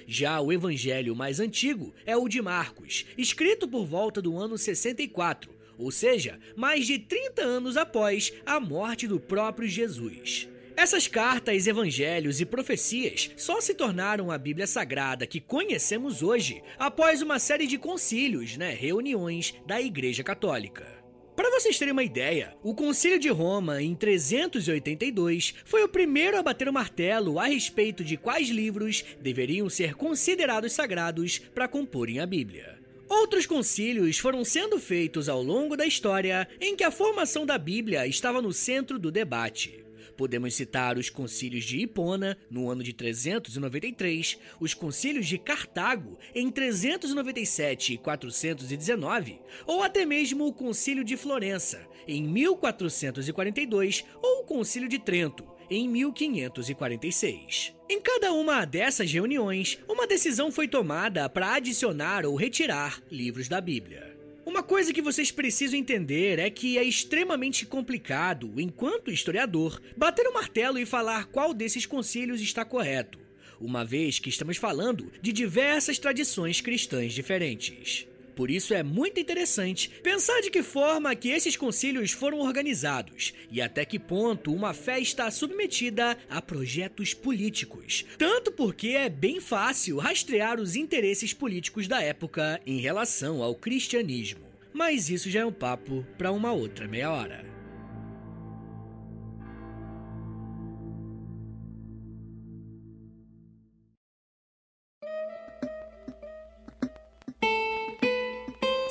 Já 0.05 0.39
o 0.39 0.53
evangelho 0.53 1.15
mais 1.15 1.39
antigo 1.39 1.91
é 2.05 2.15
o 2.15 2.27
de 2.29 2.39
Marcos, 2.39 3.07
escrito 3.17 3.67
por 3.67 3.88
volta 3.88 4.21
do 4.21 4.38
ano 4.38 4.59
64, 4.59 5.49
ou 5.75 5.89
seja, 5.89 6.38
mais 6.55 6.85
de 6.85 6.99
30 6.99 7.41
anos 7.41 7.77
após 7.77 8.31
a 8.45 8.59
morte 8.59 9.07
do 9.07 9.19
próprio 9.19 9.67
Jesus. 9.67 10.47
Essas 10.77 11.07
cartas, 11.07 11.67
evangelhos 11.67 12.41
e 12.41 12.45
profecias 12.45 13.31
só 13.38 13.61
se 13.61 13.73
tornaram 13.73 14.29
a 14.29 14.38
Bíblia 14.38 14.67
Sagrada 14.67 15.25
que 15.25 15.39
conhecemos 15.39 16.21
hoje 16.21 16.61
após 16.77 17.21
uma 17.21 17.39
série 17.39 17.65
de 17.65 17.77
concílios, 17.77 18.57
né, 18.57 18.71
reuniões 18.71 19.55
da 19.65 19.81
Igreja 19.81 20.21
Católica. 20.21 20.85
Para 21.33 21.49
vocês 21.49 21.79
terem 21.79 21.93
uma 21.93 22.03
ideia, 22.03 22.55
o 22.61 22.75
Concílio 22.75 23.19
de 23.19 23.29
Roma, 23.29 23.81
em 23.81 23.95
382, 23.95 25.55
foi 25.63 25.83
o 25.83 25.89
primeiro 25.89 26.38
a 26.38 26.43
bater 26.43 26.67
o 26.67 26.73
martelo 26.73 27.39
a 27.39 27.45
respeito 27.45 28.03
de 28.03 28.17
quais 28.17 28.49
livros 28.49 29.03
deveriam 29.21 29.69
ser 29.69 29.95
considerados 29.95 30.73
sagrados 30.73 31.39
para 31.39 31.69
comporem 31.69 32.19
a 32.19 32.25
Bíblia. 32.25 32.79
Outros 33.07 33.45
concílios 33.45 34.17
foram 34.17 34.43
sendo 34.43 34.79
feitos 34.79 35.29
ao 35.29 35.41
longo 35.41 35.77
da 35.77 35.85
história 35.85 36.47
em 36.59 36.75
que 36.75 36.83
a 36.83 36.91
formação 36.91 37.45
da 37.45 37.57
Bíblia 37.57 38.07
estava 38.07 38.41
no 38.41 38.51
centro 38.51 38.97
do 38.99 39.11
debate. 39.11 39.84
Podemos 40.15 40.54
citar 40.54 40.97
os 40.97 41.10
concílios 41.10 41.65
de 41.65 41.82
Hipona, 41.82 42.38
no 42.49 42.69
ano 42.69 42.82
de 42.82 42.93
393, 42.93 44.38
os 44.60 44.73
concílios 44.73 45.28
de 45.28 45.38
Cartago, 45.38 46.17
em 46.34 46.49
397 46.49 47.93
e 47.93 47.97
419, 47.97 49.39
ou 49.65 49.84
até 49.84 50.06
mesmo 50.06 50.47
o 50.47 50.54
concílio 50.54 51.04
de 51.04 51.17
Florença, 51.17 51.86
em 52.08 52.23
1442, 52.23 54.06
ou 54.21 54.41
o 54.41 54.45
concílio 54.45 54.88
de 54.88 54.99
Trento, 54.99 55.45
em 55.69 55.88
1546. 55.89 57.73
Em 57.89 57.99
cada 58.01 58.32
uma 58.34 58.65
dessas 58.65 59.12
reuniões, 59.12 59.80
uma 59.88 60.08
decisão 60.08 60.51
foi 60.51 60.67
tomada 60.67 61.30
para 61.30 61.56
adicionar 61.56 62.25
ou 62.25 62.36
retirar 62.36 63.01
livros 63.12 63.47
da 63.47 63.60
Bíblia. 63.60 64.14
Uma 64.45 64.62
coisa 64.62 64.93
que 64.93 65.01
vocês 65.01 65.31
precisam 65.31 65.79
entender 65.79 66.38
é 66.38 66.51
que 66.51 66.77
é 66.77 66.84
extremamente 66.84 67.65
complicado, 67.65 68.53
enquanto 68.60 69.10
historiador, 69.10 69.81
bater 69.97 70.27
o 70.27 70.34
martelo 70.34 70.77
e 70.77 70.86
falar 70.86 71.25
qual 71.25 71.51
desses 71.51 71.88
concílios 71.88 72.39
está 72.39 72.63
correto, 72.63 73.17
uma 73.60 73.84
vez 73.84 74.19
que 74.19 74.29
estamos 74.29 74.58
falando 74.58 75.12
de 75.19 75.34
diversas 75.34 75.97
tradições 75.97 76.62
cristãs 76.62 77.13
diferentes. 77.13 78.08
Por 78.35 78.51
isso 78.51 78.73
é 78.73 78.83
muito 78.83 79.19
interessante 79.19 79.89
pensar 80.03 80.41
de 80.41 80.49
que 80.49 80.61
forma 80.61 81.15
que 81.15 81.29
esses 81.29 81.55
concílios 81.55 82.11
foram 82.11 82.39
organizados 82.39 83.33
e 83.49 83.61
até 83.61 83.85
que 83.85 83.97
ponto 83.97 84.53
uma 84.53 84.73
fé 84.73 84.99
está 84.99 85.31
submetida 85.31 86.17
a 86.29 86.41
projetos 86.41 87.13
políticos. 87.13 88.05
Tanto 88.17 88.51
porque 88.51 88.89
é 88.89 89.07
bem 89.07 89.39
fácil 89.39 89.97
rastrear 89.97 90.59
os 90.59 90.75
interesses 90.75 91.33
políticos 91.33 91.87
da 91.87 92.01
época 92.01 92.59
em 92.65 92.79
relação 92.79 93.41
ao 93.41 93.55
cristianismo. 93.55 94.45
Mas 94.73 95.09
isso 95.09 95.29
já 95.29 95.39
é 95.39 95.45
um 95.45 95.53
papo 95.53 96.05
para 96.17 96.31
uma 96.31 96.51
outra 96.51 96.87
meia 96.87 97.11
hora. 97.11 97.54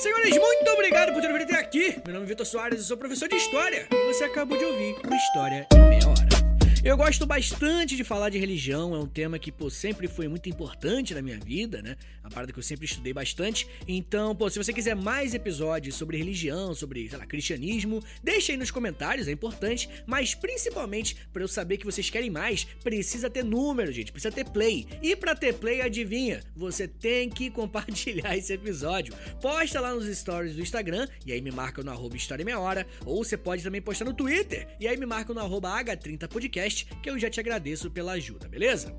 Senhores, 0.05 0.37
muito 0.37 0.71
obrigado 0.71 1.15
por 1.15 1.23
ter 1.23 1.33
vindo 1.33 1.45
até 1.45 1.57
aqui. 1.57 1.97
Meu 2.05 2.13
nome 2.13 2.27
é 2.27 2.29
Vitor 2.29 2.45
Soares, 2.45 2.79
eu 2.79 2.85
sou 2.85 2.95
professor 2.95 3.27
de 3.27 3.37
História. 3.37 3.89
E 3.91 4.13
você 4.13 4.25
acabou 4.25 4.59
de 4.59 4.63
ouvir 4.63 4.97
o 5.03 5.15
História 5.15 5.67
em 5.75 5.89
Meia 5.89 6.07
Hora. 6.07 6.34
Eu 6.85 6.99
gosto 6.99 7.25
bastante 7.25 7.97
de 7.97 8.05
falar 8.05 8.29
de 8.29 8.37
religião, 8.37 8.95
é 8.95 8.99
um 8.99 9.07
tema 9.07 9.39
que, 9.39 9.51
pô, 9.51 9.71
sempre 9.71 10.07
foi 10.07 10.29
muito 10.29 10.51
importante 10.51 11.15
na 11.15 11.23
minha 11.23 11.39
vida, 11.39 11.81
né? 11.81 11.97
Uma 12.23 12.29
parada 12.29 12.53
que 12.53 12.59
eu 12.59 12.63
sempre 12.63 12.85
estudei 12.85 13.11
bastante. 13.11 13.67
Então, 13.89 14.37
pô, 14.37 14.51
se 14.51 14.59
você 14.59 14.71
quiser 14.71 14.95
mais 14.95 15.33
episódios 15.33 15.95
sobre 15.95 16.19
religião, 16.19 16.75
sobre, 16.75 17.09
sei 17.09 17.17
lá, 17.19 17.25
cristianismo, 17.25 18.03
deixa 18.23 18.53
aí 18.53 18.59
nos 18.59 18.71
comentários, 18.71 19.29
é 19.29 19.33
importante. 19.33 19.89
Mas 20.07 20.35
principalmente, 20.35 21.17
para 21.33 21.43
eu 21.43 21.49
saber 21.49 21.79
que 21.79 21.87
vocês 21.87 22.11
querem 22.11 22.29
mais, 22.29 22.65
precisa 22.65 23.31
ter 23.31 23.43
número, 23.43 23.91
gente, 23.91 24.13
precisa 24.13 24.31
ter 24.31 24.45
play. 24.45 24.87
E 25.03 25.17
para 25.17 25.35
ter 25.35 25.55
play, 25.55 25.81
adivinha? 25.81 26.43
Você 26.55 26.87
tem 26.87 27.31
que 27.31 27.49
compartilhar 27.51 28.37
esse 28.37 28.53
episódio. 28.53 29.15
Posta 29.41 29.81
lá 29.81 29.95
nos 29.95 30.05
stories 30.05 30.55
do 30.55 30.61
Instagram, 30.61 31.09
e 31.25 31.33
aí 31.33 31.41
me 31.41 31.51
marca 31.51 31.83
no 31.83 31.91
arroba 31.91 32.15
História 32.15 32.45
Meia 32.45 32.61
Hora. 32.61 32.87
Ou 33.07 33.25
você 33.25 33.39
pode 33.39 33.63
também 33.63 33.81
postar 33.81 34.05
no 34.05 34.13
Twitter, 34.13 34.69
e 34.79 34.87
aí 34.87 34.99
me 34.99 35.07
marca 35.07 35.33
no 35.33 35.41
arroba 35.41 35.83
H30podcast 35.83 36.74
podcast, 36.75 36.87
que 37.01 37.09
eu 37.09 37.19
já 37.19 37.31
te 37.31 37.39
agradeço 37.39 37.91
pela 37.91 38.13
ajuda, 38.13 38.49
beleza? 38.49 38.95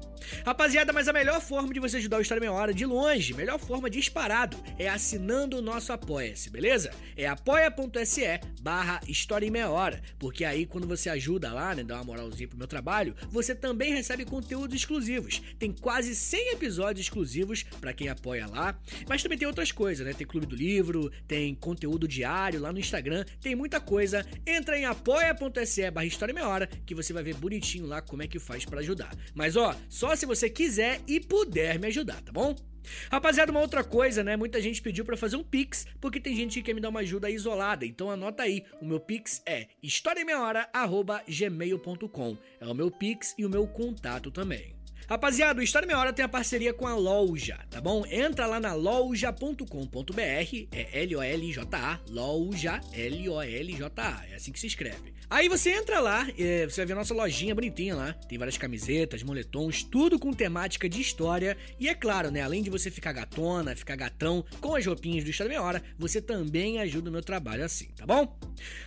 Rapaziada, 0.45 0.93
mas 0.93 1.07
a 1.07 1.13
melhor 1.13 1.41
forma 1.41 1.73
de 1.73 1.79
você 1.79 1.97
ajudar 1.97 2.17
o 2.17 2.21
História 2.21 2.39
Meia 2.39 2.51
Hora 2.51 2.73
de 2.73 2.85
longe, 2.85 3.33
melhor 3.33 3.59
forma 3.59 3.89
disparado, 3.89 4.57
é 4.79 4.87
assinando 4.87 5.57
o 5.57 5.61
nosso 5.61 5.91
Apoia-se, 5.91 6.49
beleza? 6.49 6.91
É 7.15 7.27
apoia.se 7.27 8.39
barra 8.61 9.01
História 9.07 9.49
Meia 9.51 9.69
Hora, 9.69 10.01
porque 10.17 10.45
aí 10.45 10.65
quando 10.65 10.87
você 10.87 11.09
ajuda 11.09 11.53
lá, 11.53 11.75
né, 11.75 11.83
dá 11.83 11.95
uma 11.95 12.03
moralzinha 12.03 12.47
pro 12.47 12.57
meu 12.57 12.67
trabalho, 12.67 13.15
você 13.29 13.53
também 13.53 13.93
recebe 13.93 14.25
conteúdos 14.25 14.75
exclusivos. 14.75 15.41
Tem 15.59 15.71
quase 15.71 16.15
100 16.15 16.53
episódios 16.53 17.05
exclusivos 17.05 17.63
para 17.81 17.93
quem 17.93 18.07
apoia 18.07 18.47
lá, 18.47 18.79
mas 19.07 19.21
também 19.21 19.37
tem 19.37 19.47
outras 19.47 19.71
coisas, 19.71 20.05
né? 20.05 20.13
Tem 20.13 20.25
Clube 20.25 20.45
do 20.45 20.55
Livro, 20.55 21.11
tem 21.27 21.53
conteúdo 21.55 22.07
diário 22.07 22.59
lá 22.59 22.71
no 22.71 22.79
Instagram, 22.79 23.25
tem 23.41 23.55
muita 23.55 23.79
coisa. 23.79 24.25
Entra 24.45 24.77
em 24.77 24.85
apoia.se 24.85 25.91
barra 25.91 26.05
História 26.05 26.33
Meia 26.33 26.47
Hora, 26.47 26.67
que 26.85 26.95
você 26.95 27.13
vai 27.13 27.23
ver 27.23 27.35
bonitinho 27.35 27.64
bonitinho 27.65 27.87
lá 27.87 27.99
como 28.01 28.21
é 28.21 28.27
que 28.27 28.37
faz 28.37 28.63
para 28.63 28.81
ajudar. 28.81 29.11
Mas 29.33 29.55
ó, 29.55 29.75
só 29.89 30.15
se 30.15 30.27
você 30.27 30.47
quiser 30.49 31.01
e 31.07 31.19
puder 31.19 31.79
me 31.79 31.87
ajudar, 31.87 32.21
tá 32.21 32.31
bom? 32.31 32.55
Rapaziada, 33.11 33.51
uma 33.51 33.61
outra 33.61 33.83
coisa, 33.83 34.23
né? 34.23 34.37
Muita 34.37 34.61
gente 34.61 34.79
pediu 34.79 35.03
para 35.03 35.17
fazer 35.17 35.35
um 35.35 35.43
Pix, 35.43 35.87
porque 35.99 36.19
tem 36.19 36.35
gente 36.35 36.59
que 36.59 36.65
quer 36.67 36.75
me 36.75 36.81
dar 36.81 36.89
uma 36.89 36.99
ajuda 36.99 37.31
isolada. 37.31 37.83
Então 37.83 38.11
anota 38.11 38.43
aí, 38.43 38.63
o 38.79 38.85
meu 38.85 38.99
Pix 38.99 39.41
é 39.43 39.69
historiameiahora@gmail.com. 39.81 42.37
É 42.59 42.67
o 42.67 42.75
meu 42.75 42.91
Pix 42.91 43.33
e 43.39 43.45
o 43.45 43.49
meu 43.49 43.67
contato 43.67 44.29
também. 44.29 44.74
Rapaziada, 45.07 45.59
o 45.59 45.63
História 45.63 45.85
Meia 45.85 45.99
Hora 45.99 46.11
tem 46.11 46.25
a 46.25 46.29
parceria 46.29 46.73
com 46.73 46.87
a 46.87 46.95
Loja, 46.95 47.59
tá 47.69 47.79
bom? 47.79 48.03
Entra 48.09 48.47
lá 48.47 48.59
na 48.59 48.73
loja.com.br, 48.73 49.61
é 50.71 51.01
L-O-L-J-A, 51.03 51.99
loja, 52.09 52.81
L-O-L-J-A, 52.91 54.25
é 54.31 54.35
assim 54.35 54.51
que 54.51 54.59
se 54.59 54.67
escreve. 54.67 55.15
Aí 55.29 55.49
você 55.49 55.71
entra 55.71 55.99
lá, 55.99 56.27
é, 56.37 56.65
você 56.65 56.81
vai 56.81 56.85
ver 56.85 56.93
a 56.93 56.97
nossa 56.97 57.13
lojinha 57.13 57.55
bonitinha 57.55 57.95
lá. 57.95 58.13
Tem 58.13 58.37
várias 58.37 58.57
camisetas, 58.57 59.23
moletons, 59.23 59.83
tudo 59.83 60.19
com 60.19 60.31
temática 60.31 60.87
de 60.87 61.01
história. 61.01 61.57
E 61.79 61.89
é 61.89 61.95
claro, 61.95 62.29
né? 62.29 62.41
Além 62.41 62.61
de 62.61 62.69
você 62.69 62.91
ficar 62.91 63.11
gatona, 63.11 63.75
ficar 63.75 63.95
gatão 63.95 64.45
com 64.61 64.75
as 64.75 64.85
roupinhas 64.85 65.23
do 65.23 65.31
História 65.31 65.49
Meia 65.49 65.63
Hora, 65.63 65.83
você 65.97 66.21
também 66.21 66.79
ajuda 66.79 67.09
o 67.09 67.13
meu 67.13 67.23
trabalho 67.23 67.63
assim, 67.63 67.87
tá 67.95 68.05
bom? 68.05 68.37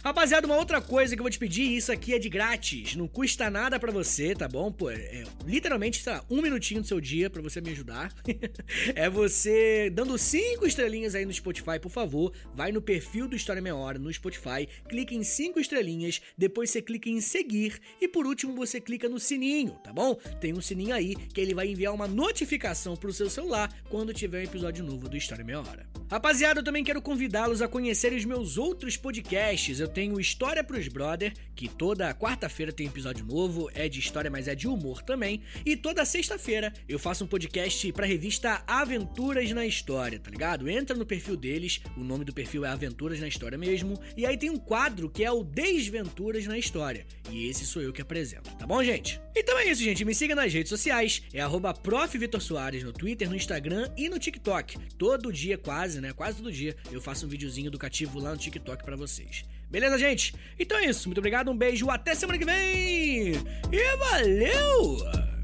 Rapaziada, 0.04 0.46
uma 0.46 0.56
outra 0.56 0.80
coisa 0.80 1.14
que 1.14 1.20
eu 1.20 1.24
vou 1.24 1.30
te 1.30 1.38
pedir, 1.38 1.76
isso 1.76 1.90
aqui 1.90 2.14
é 2.14 2.18
de 2.18 2.28
grátis, 2.28 2.94
não 2.94 3.08
custa 3.08 3.50
nada 3.50 3.78
para 3.80 3.90
você, 3.90 4.34
tá 4.34 4.46
bom? 4.46 4.70
Pô, 4.70 4.90
é, 4.90 5.24
literalmente, 5.44 6.07
um 6.30 6.40
minutinho 6.40 6.80
do 6.80 6.86
seu 6.86 7.00
dia 7.00 7.28
para 7.28 7.42
você 7.42 7.60
me 7.60 7.70
ajudar. 7.70 8.14
é 8.94 9.08
você 9.10 9.90
dando 9.90 10.16
cinco 10.18 10.66
estrelinhas 10.66 11.14
aí 11.14 11.24
no 11.24 11.32
Spotify, 11.32 11.78
por 11.80 11.90
favor. 11.90 12.32
Vai 12.54 12.72
no 12.72 12.80
perfil 12.80 13.28
do 13.28 13.36
História 13.36 13.62
Meia 13.62 13.76
Hora 13.76 13.98
no 13.98 14.12
Spotify, 14.12 14.68
clique 14.88 15.14
em 15.14 15.22
cinco 15.22 15.60
estrelinhas 15.60 16.20
depois 16.36 16.70
você 16.70 16.82
clica 16.82 17.08
em 17.08 17.20
seguir 17.20 17.80
e 18.00 18.08
por 18.08 18.26
último 18.26 18.54
você 18.54 18.80
clica 18.80 19.08
no 19.08 19.18
sininho, 19.18 19.72
tá 19.82 19.92
bom? 19.92 20.14
Tem 20.40 20.52
um 20.52 20.60
sininho 20.60 20.94
aí 20.94 21.14
que 21.14 21.40
ele 21.40 21.54
vai 21.54 21.68
enviar 21.68 21.94
uma 21.94 22.06
notificação 22.06 22.96
pro 22.96 23.12
seu 23.12 23.28
celular 23.28 23.72
quando 23.88 24.14
tiver 24.14 24.40
um 24.40 24.44
episódio 24.44 24.84
novo 24.84 25.08
do 25.08 25.16
História 25.16 25.44
Meia 25.44 25.60
Hora. 25.60 25.86
Rapaziada, 26.10 26.60
eu 26.60 26.64
também 26.64 26.82
quero 26.82 27.02
convidá-los 27.02 27.60
a 27.60 27.68
conhecerem 27.68 28.18
os 28.18 28.24
meus 28.24 28.56
outros 28.56 28.96
podcasts. 28.96 29.78
Eu 29.78 29.88
tenho 29.88 30.18
História 30.18 30.64
pros 30.64 30.88
Brother, 30.88 31.34
que 31.54 31.68
toda 31.68 32.14
quarta-feira 32.14 32.72
tem 32.72 32.86
episódio 32.86 33.26
novo, 33.26 33.70
é 33.74 33.88
de 33.90 33.98
história, 33.98 34.30
mas 34.30 34.48
é 34.48 34.54
de 34.54 34.66
humor 34.66 35.02
também. 35.02 35.42
E 35.66 35.76
toda 35.76 35.97
sexta-feira 36.04 36.72
eu 36.88 36.98
faço 36.98 37.24
um 37.24 37.26
podcast 37.26 37.92
pra 37.92 38.06
revista 38.06 38.62
Aventuras 38.66 39.50
na 39.52 39.66
História, 39.66 40.18
tá 40.18 40.30
ligado? 40.30 40.68
Entra 40.68 40.96
no 40.96 41.06
perfil 41.06 41.36
deles, 41.36 41.80
o 41.96 42.04
nome 42.04 42.24
do 42.24 42.32
perfil 42.32 42.64
é 42.64 42.68
Aventuras 42.68 43.20
na 43.20 43.28
História 43.28 43.58
mesmo. 43.58 43.98
E 44.16 44.26
aí 44.26 44.36
tem 44.36 44.50
um 44.50 44.56
quadro 44.56 45.10
que 45.10 45.24
é 45.24 45.30
o 45.30 45.44
Desventuras 45.44 46.46
na 46.46 46.58
História. 46.58 47.06
E 47.30 47.48
esse 47.48 47.64
sou 47.66 47.82
eu 47.82 47.92
que 47.92 48.02
apresento, 48.02 48.54
tá 48.56 48.66
bom, 48.66 48.82
gente? 48.82 49.20
Então 49.36 49.58
é 49.58 49.66
isso, 49.66 49.82
gente. 49.82 50.04
Me 50.04 50.14
siga 50.14 50.34
nas 50.34 50.52
redes 50.52 50.70
sociais, 50.70 51.22
é 51.32 51.40
arroba 51.40 51.72
no 51.72 52.92
Twitter, 52.92 53.28
no 53.28 53.36
Instagram 53.36 53.90
e 53.96 54.08
no 54.08 54.18
TikTok. 54.18 54.78
Todo 54.96 55.32
dia 55.32 55.56
quase, 55.56 56.00
né? 56.00 56.12
Quase 56.12 56.38
todo 56.38 56.52
dia 56.52 56.76
eu 56.90 57.00
faço 57.00 57.26
um 57.26 57.28
videozinho 57.28 57.68
educativo 57.68 58.18
lá 58.18 58.32
no 58.32 58.36
TikTok 58.36 58.84
para 58.84 58.96
vocês. 58.96 59.44
Beleza, 59.70 59.98
gente? 59.98 60.34
Então 60.58 60.78
é 60.78 60.86
isso. 60.86 61.08
Muito 61.08 61.18
obrigado, 61.18 61.50
um 61.50 61.56
beijo, 61.56 61.90
até 61.90 62.14
semana 62.14 62.38
que 62.38 62.44
vem! 62.44 63.32
E 63.72 63.96
valeu! 63.98 65.37